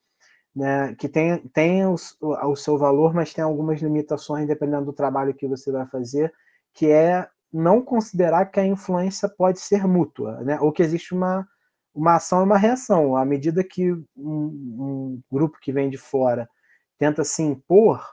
[0.55, 5.33] né, que tem, tem o, o seu valor, mas tem algumas limitações dependendo do trabalho
[5.33, 6.31] que você vai fazer,
[6.71, 11.47] que é não considerar que a influência pode ser mútua, né, ou que existe uma,
[11.93, 13.15] uma ação e uma reação.
[13.15, 16.49] À medida que um, um grupo que vem de fora
[16.97, 18.03] tenta se impor,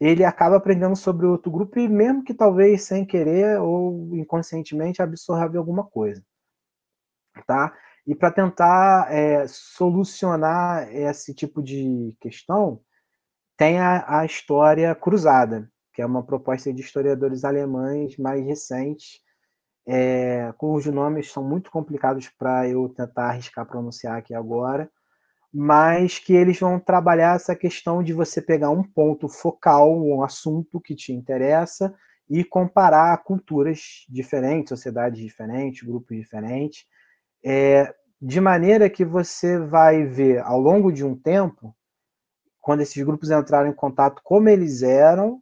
[0.00, 5.56] ele acaba aprendendo sobre outro grupo e mesmo que talvez sem querer ou inconscientemente absorva
[5.56, 6.22] alguma coisa,
[7.46, 7.74] tá?
[8.06, 12.80] E para tentar é, solucionar esse tipo de questão,
[13.56, 19.20] tem a, a, história cruzada, que é uma proposta de historiadores alemães mais recentes,
[19.86, 24.90] é, cujos nomes são muito complicados para eu tentar arriscar pronunciar aqui agora,
[25.52, 30.80] mas que eles vão trabalhar essa questão de você pegar um ponto focal, um assunto
[30.80, 31.94] que te interessa
[32.28, 36.84] e comparar culturas diferentes, sociedades diferentes, grupos diferentes,
[37.44, 41.74] é, de maneira que você vai ver ao longo de um tempo,
[42.60, 45.40] quando esses grupos entraram em contato, como eles eram,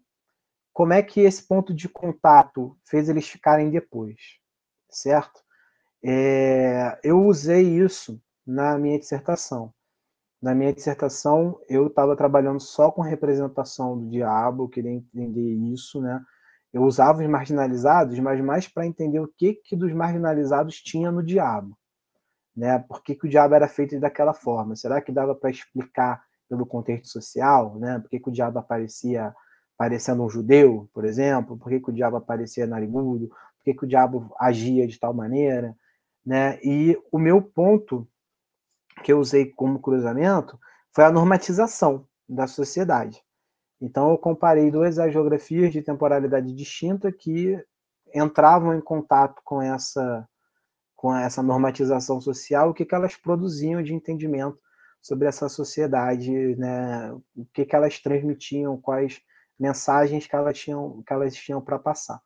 [0.74, 4.16] como é que esse ponto de contato fez eles ficarem depois,
[4.90, 5.40] certo?
[6.04, 9.72] É, eu usei isso na minha dissertação.
[10.42, 16.02] Na minha dissertação, eu estava trabalhando só com representação do diabo, eu queria entender isso,
[16.02, 16.20] né?
[16.72, 21.22] Eu usava os marginalizados, mas mais para entender o que, que dos marginalizados tinha no
[21.22, 21.78] diabo.
[22.54, 22.80] Né?
[22.80, 24.74] Por que, que o diabo era feito daquela forma?
[24.74, 27.78] Será que dava para explicar pelo contexto social?
[27.78, 28.00] Né?
[28.00, 29.32] Por que, que o diabo aparecia
[29.76, 31.56] parecendo um judeu, por exemplo?
[31.56, 33.28] Por que, que o diabo aparecia narigudo?
[33.28, 35.76] Por que, que o diabo agia de tal maneira?
[36.24, 36.58] Né?
[36.62, 38.06] E o meu ponto
[39.02, 40.58] que eu usei como cruzamento
[40.92, 43.22] foi a normatização da sociedade.
[43.80, 47.62] Então, eu comparei duas geografias de temporalidade distinta que
[48.14, 50.26] entravam em contato com essa
[51.04, 54.58] com essa normatização social, o que, que elas produziam de entendimento
[55.02, 57.12] sobre essa sociedade, né?
[57.36, 59.20] o que, que elas transmitiam, quais
[59.58, 62.20] mensagens que elas tinham, que elas tinham para passar.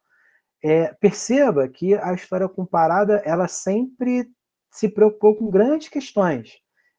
[0.63, 4.29] É, perceba que a história comparada ela sempre
[4.71, 6.59] se preocupou com grandes questões.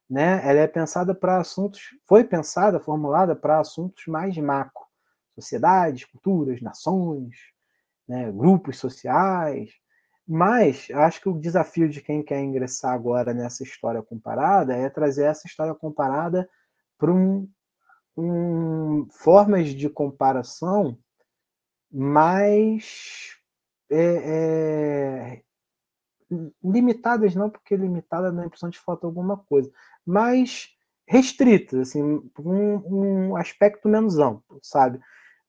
[0.10, 0.42] Né?
[0.44, 4.84] Ela é pensada para assuntos, foi pensada, formulada para assuntos mais macro,
[5.36, 7.36] sociedades, culturas, nações,
[8.08, 8.32] né?
[8.32, 9.72] grupos sociais,
[10.28, 15.26] Mas acho que o desafio de quem quer ingressar agora nessa história comparada é trazer
[15.26, 16.50] essa história comparada
[16.98, 17.50] para um,
[18.18, 20.98] um, formas de comparação
[21.92, 23.36] mais
[23.90, 25.42] é, é,
[26.64, 29.72] limitadas, não porque limitada na impressão de falta alguma coisa,
[30.06, 30.70] mas
[31.08, 35.00] restritas, assim, um, um aspecto menos amplo, sabe?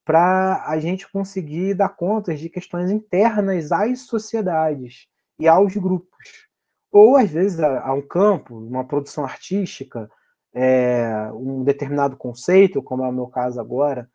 [0.04, 5.06] Para a gente conseguir dar conta de questões internas às sociedades
[5.38, 6.48] e aos grupos.
[6.90, 10.10] Ou, às vezes, a, a um campo, uma produção artística,
[10.52, 14.10] é, um determinado conceito, como é o meu caso agora,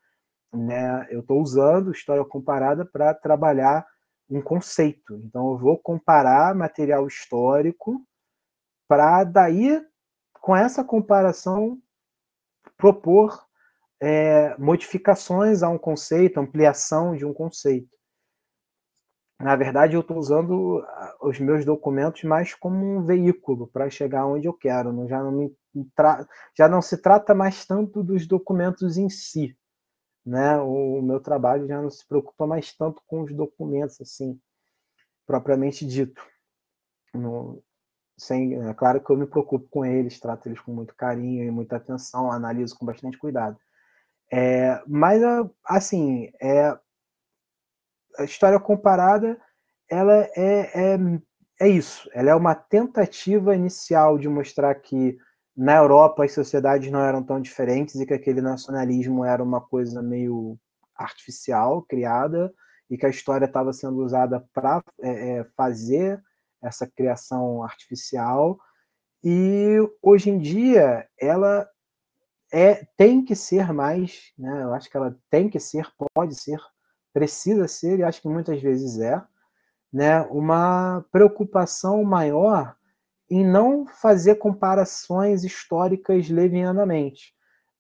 [0.54, 3.86] né, eu estou usando história comparada para trabalhar
[4.30, 5.16] um conceito.
[5.24, 8.02] Então, eu vou comparar material histórico
[8.88, 9.82] para daí
[10.34, 11.80] com essa comparação,
[12.78, 13.46] propor
[14.00, 17.95] é, modificações a um conceito, ampliação de um conceito.
[19.40, 24.26] Na verdade, eu estou usando ah, os meus documentos mais como um veículo para chegar
[24.26, 24.94] onde eu quero.
[24.94, 25.56] Não, já, não me
[26.58, 29.58] já não se trata mais tanto dos documentos em si.
[30.26, 30.58] Né?
[30.58, 34.40] O, o meu trabalho já não se preocupa mais tanto com os documentos, assim,
[35.28, 36.22] propriamente dito.
[37.14, 37.62] No,
[38.18, 41.52] sem, é claro que eu me preocupo com eles, trato eles com muito carinho e
[41.52, 43.58] muita atenção, analiso com bastante cuidado.
[44.32, 45.22] É, mas,
[45.66, 46.78] assim, é,
[48.18, 49.38] a história comparada,
[49.90, 50.98] ela é, é,
[51.62, 52.10] é isso.
[52.14, 55.18] Ela é uma tentativa inicial de mostrar que
[55.56, 60.02] na Europa as sociedades não eram tão diferentes e que aquele nacionalismo era uma coisa
[60.02, 60.58] meio
[60.96, 62.54] artificial, criada,
[62.90, 66.22] e que a história estava sendo usada para é, é, fazer
[66.62, 68.60] essa criação artificial.
[69.24, 71.68] E hoje em dia ela
[72.52, 74.64] é tem que ser mais, né?
[74.64, 76.60] Eu acho que ela tem que ser, pode ser,
[77.16, 79.24] precisa ser, e acho que muitas vezes é,
[79.92, 80.22] né?
[80.24, 82.76] Uma preocupação maior
[83.30, 87.34] em não fazer comparações históricas levianamente,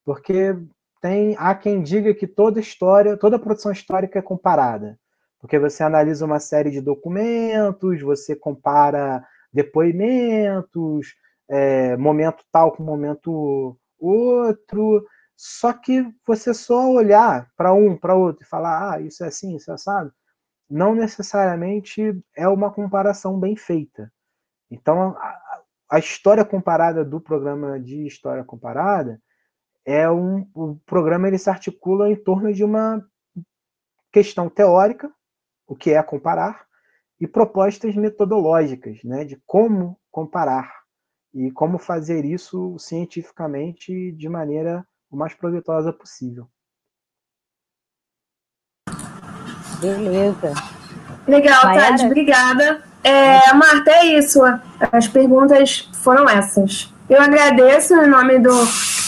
[0.05, 0.57] porque
[1.01, 4.97] tem há quem diga que toda história, toda produção histórica é comparada
[5.45, 9.23] porque você analisa uma série de documentos, você compara
[9.53, 11.13] depoimentos,
[11.47, 15.05] é, momento tal com momento outro,
[15.35, 19.55] só que você só olhar para um, para outro e falar, ah, isso é assim,
[19.55, 20.13] isso é assado,
[20.69, 24.11] não necessariamente é uma comparação bem feita.
[24.71, 25.61] Então, a,
[25.91, 29.21] a história comparada do programa de história comparada
[29.85, 33.05] é um o programa ele se articula em torno de uma
[34.11, 35.13] questão teórica
[35.67, 36.65] o que é comparar,
[37.19, 40.83] e propostas metodológicas né, de como comparar
[41.33, 44.85] e como fazer isso cientificamente de maneira
[45.15, 46.47] o mais proveitosa possível.
[49.79, 50.53] Beleza.
[51.27, 52.83] Legal, Thales, obrigada.
[53.03, 54.41] É, Marta, é isso.
[54.91, 56.93] As perguntas foram essas.
[57.09, 58.51] Eu agradeço em nome do,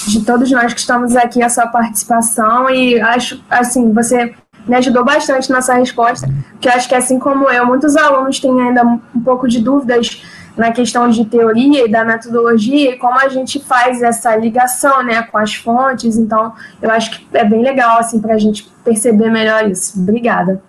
[0.07, 4.33] de todos nós que estamos aqui a sua participação e acho assim, você
[4.67, 6.27] me ajudou bastante nessa resposta,
[6.59, 10.21] que eu acho que assim como eu, muitos alunos têm ainda um pouco de dúvidas
[10.57, 15.23] na questão de teoria e da metodologia e como a gente faz essa ligação, né,
[15.23, 16.17] com as fontes.
[16.17, 19.99] Então, eu acho que é bem legal assim para a gente perceber melhor isso.
[19.99, 20.61] Obrigada.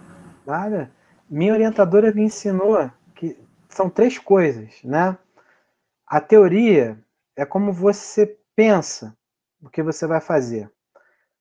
[0.47, 0.91] Nada.
[1.28, 3.36] Minha orientadora me ensinou que
[3.68, 5.16] são três coisas, né?
[6.07, 6.99] A teoria
[7.36, 9.14] é como você pensa
[9.62, 10.70] o que você vai fazer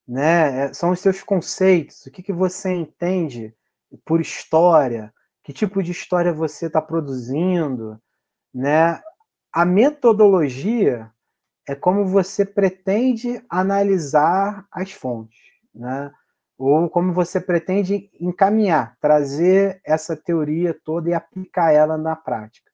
[0.08, 0.66] né?
[0.66, 3.54] É, são os seus conceitos, o que, que você entende
[4.06, 8.00] por história, que tipo de história você está produzindo,
[8.58, 9.00] né?
[9.54, 11.12] A metodologia
[11.68, 15.38] é como você pretende analisar as fontes,
[15.76, 16.12] né?
[16.58, 22.72] Ou como você pretende encaminhar, trazer essa teoria toda e aplicar ela na prática.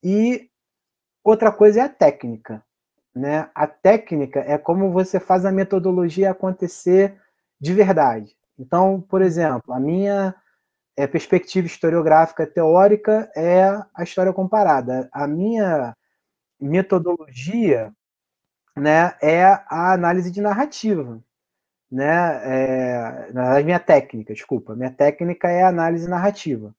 [0.00, 0.48] E
[1.24, 2.62] outra coisa é a técnica,
[3.12, 3.50] né?
[3.52, 7.20] A técnica é como você faz a metodologia acontecer
[7.60, 8.36] de verdade.
[8.56, 10.32] Então, por exemplo, a minha
[10.96, 15.08] é, perspectiva historiográfica teórica é a história comparada.
[15.12, 15.94] A minha
[16.58, 17.92] metodologia
[18.74, 21.22] né, é a análise de narrativa.
[21.88, 26.74] Né, é, a minha técnica, desculpa, minha técnica é a análise narrativa.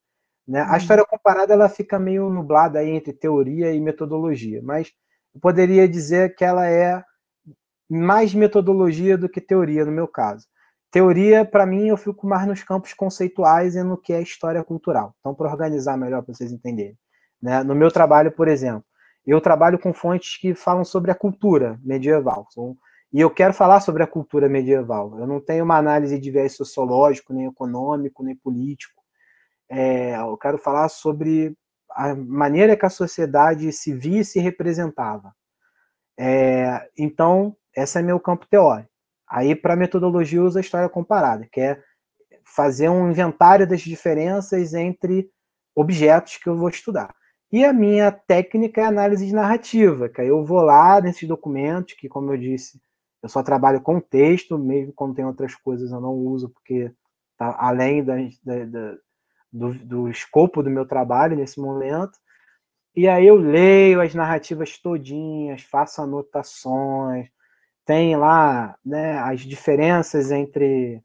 [0.45, 0.61] Né?
[0.61, 0.77] A uhum.
[0.77, 4.91] história comparada ela fica meio nublada aí entre teoria e metodologia, mas
[5.33, 7.03] eu poderia dizer que ela é
[7.89, 10.45] mais metodologia do que teoria, no meu caso.
[10.91, 15.13] Teoria, para mim, eu fico mais nos campos conceituais e no que é história cultural.
[15.19, 16.97] Então, para organizar melhor, para vocês entenderem.
[17.41, 17.63] Né?
[17.63, 18.85] No meu trabalho, por exemplo,
[19.25, 22.47] eu trabalho com fontes que falam sobre a cultura medieval.
[23.11, 25.19] E eu quero falar sobre a cultura medieval.
[25.19, 29.01] Eu não tenho uma análise de viés sociológico, nem econômico, nem político.
[29.69, 31.55] é, eu quero falar sobre
[31.91, 35.33] a maneira que a sociedade se via e se representava.
[36.17, 38.89] É, então, esse é meu campo teórico.
[39.29, 41.81] Aí, para metodologia, usa a história comparada, que é
[42.43, 45.29] fazer um inventário das diferenças entre
[45.75, 47.13] objetos que eu vou estudar.
[47.51, 51.93] E a minha técnica é análise de narrativa, que aí eu vou lá nesses documentos,
[51.93, 52.81] que, como eu disse,
[53.21, 56.91] eu só trabalho com texto, mesmo quando tem outras coisas eu não uso, porque
[57.37, 58.97] tá além da, da, da,
[59.51, 62.17] do, do escopo do meu trabalho nesse momento.
[62.95, 67.29] E aí eu leio as narrativas todinhas, faço anotações,
[67.87, 71.01] tem lá né, as diferenças entre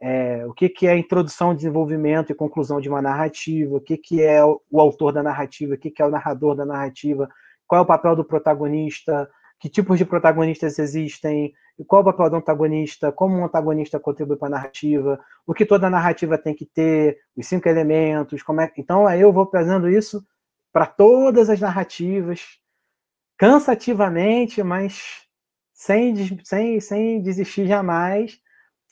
[0.00, 4.22] é, o que, que é introdução, desenvolvimento e conclusão de uma narrativa, o que, que
[4.22, 7.28] é o, autor da narrativa, o que, que é o narrador da narrativa,
[7.66, 11.54] qual é o papel do protagonista, que tipos de protagonistas existem,
[11.86, 15.64] qual é o papel do antagonista, como um antagonista contribui para a narrativa, o que
[15.64, 18.70] toda narrativa tem que ter, os cinco elementos, como é.
[18.76, 20.22] Então aí eu vou trazendo isso
[20.74, 22.58] para todas as narrativas,
[23.38, 25.27] cansativamente, mas
[25.78, 28.40] sem, sem, sem desistir jamais.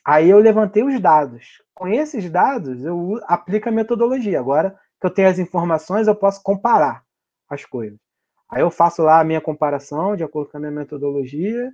[0.05, 1.61] Aí eu levantei os dados.
[1.74, 4.39] Com esses dados, eu aplico a metodologia.
[4.39, 7.03] Agora que eu tenho as informações, eu posso comparar
[7.51, 7.99] as coisas.
[8.49, 11.72] Aí eu faço lá a minha comparação de acordo com a minha metodologia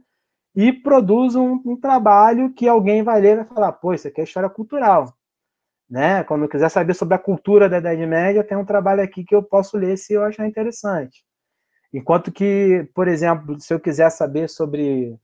[0.57, 4.23] e produzo um, um trabalho que alguém vai ler e vai falar, pô, isso aqui
[4.23, 5.13] é história cultural.
[5.91, 6.25] Né?
[6.25, 9.35] Quando eu quiser saber sobre a cultura da Idade Média, tem um trabalho aqui que
[9.35, 11.23] eu posso ler se eu achar interessante.
[11.93, 15.19] Enquanto que, por exemplo, se eu quiser saber sobre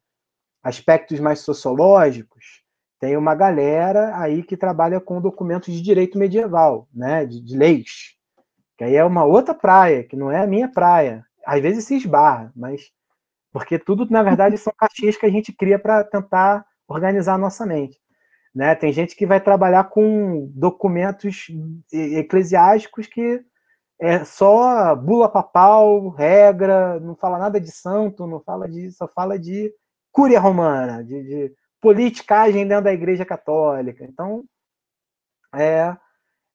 [0.63, 2.63] aspectos mais sociológicos,
[3.01, 8.17] tem uma galera aí que trabalha com documentos de direito medieval, né, de, de leis,
[8.77, 11.97] que aí é uma outra praia, que não é a minha praia às vezes se
[11.97, 12.93] esbarra, mas
[13.51, 17.65] porque tudo, na verdade, são caixinhas que a gente cria para tentar organizar a nossa
[17.65, 17.99] mente.
[18.55, 18.75] Né?
[18.75, 21.47] Tem gente que vai trabalhar com documentos
[21.91, 23.43] eclesiásticos que
[24.01, 29.39] é só bula papal, regra, não fala nada de santo, não fala de, só fala
[29.39, 29.75] de
[30.13, 34.05] cúria romana, de, de politicagem dentro da Igreja Católica.
[34.05, 34.45] Então,
[35.55, 35.97] é,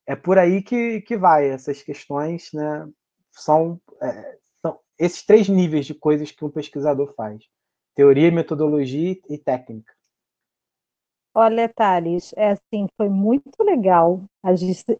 [0.06, 2.88] é por aí que, que vai essas questões, né?
[3.30, 4.38] São é,
[4.98, 7.44] esses três níveis de coisas que um pesquisador faz:
[7.94, 9.92] teoria, metodologia e técnica.
[11.36, 14.22] Olha, Thales, é assim, foi muito legal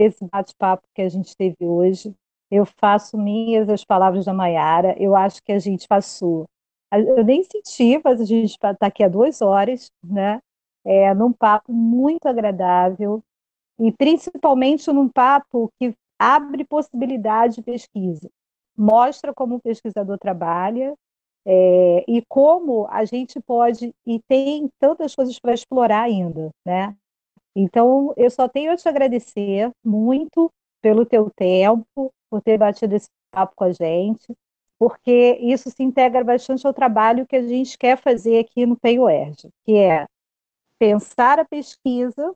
[0.00, 2.12] esse bate-papo que a gente teve hoje.
[2.54, 6.44] Eu faço minhas as palavras da Maiara, eu acho que a gente passou.
[6.92, 10.40] Eu nem senti, mas a gente está aqui há duas horas, né?
[10.84, 13.22] É, num papo muito agradável,
[13.80, 18.30] e principalmente num papo que abre possibilidade de pesquisa
[18.76, 20.94] mostra como o pesquisador trabalha
[21.46, 26.96] é, e como a gente pode, e tem tantas coisas para explorar ainda, né?
[27.54, 30.50] Então, eu só tenho a te agradecer muito
[30.82, 34.34] pelo teu tempo, por ter batido esse papo com a gente,
[34.78, 39.48] porque isso se integra bastante ao trabalho que a gente quer fazer aqui no PEIUERJ,
[39.64, 40.06] que é
[40.78, 42.34] pensar a pesquisa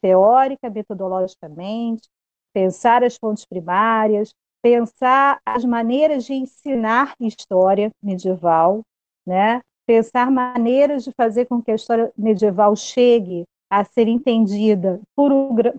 [0.00, 2.08] teórica, metodologicamente,
[2.52, 8.82] pensar as fontes primárias, pensar as maneiras de ensinar história medieval,
[9.26, 9.60] né?
[9.86, 15.32] pensar maneiras de fazer com que a história medieval chegue a ser entendida por,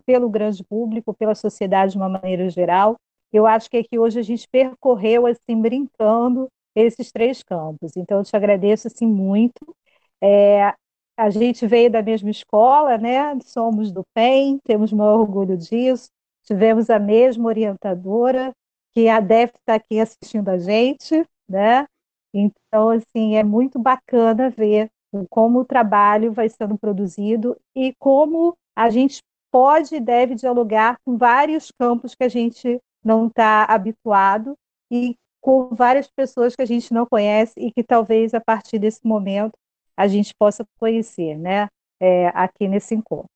[0.05, 2.95] pelo grande público, pela sociedade de uma maneira geral.
[3.31, 7.95] Eu acho que aqui hoje a gente percorreu, assim, brincando, esses três campos.
[7.95, 9.75] Então, eu te agradeço, assim, muito.
[10.21, 10.73] É,
[11.17, 13.37] a gente veio da mesma escola, né?
[13.41, 16.09] Somos do PEN, temos maior orgulho disso.
[16.43, 18.53] Tivemos a mesma orientadora,
[18.93, 21.85] que a DEF está aqui assistindo a gente, né?
[22.33, 24.89] Então, assim, é muito bacana ver
[25.29, 29.21] como o trabalho vai sendo produzido e como a gente
[29.51, 34.55] pode e deve dialogar com vários campos que a gente não está habituado
[34.91, 39.05] e com várias pessoas que a gente não conhece e que talvez a partir desse
[39.05, 39.53] momento
[39.95, 41.67] a gente possa conhecer, né?
[42.01, 43.29] É, aqui nesse encontro.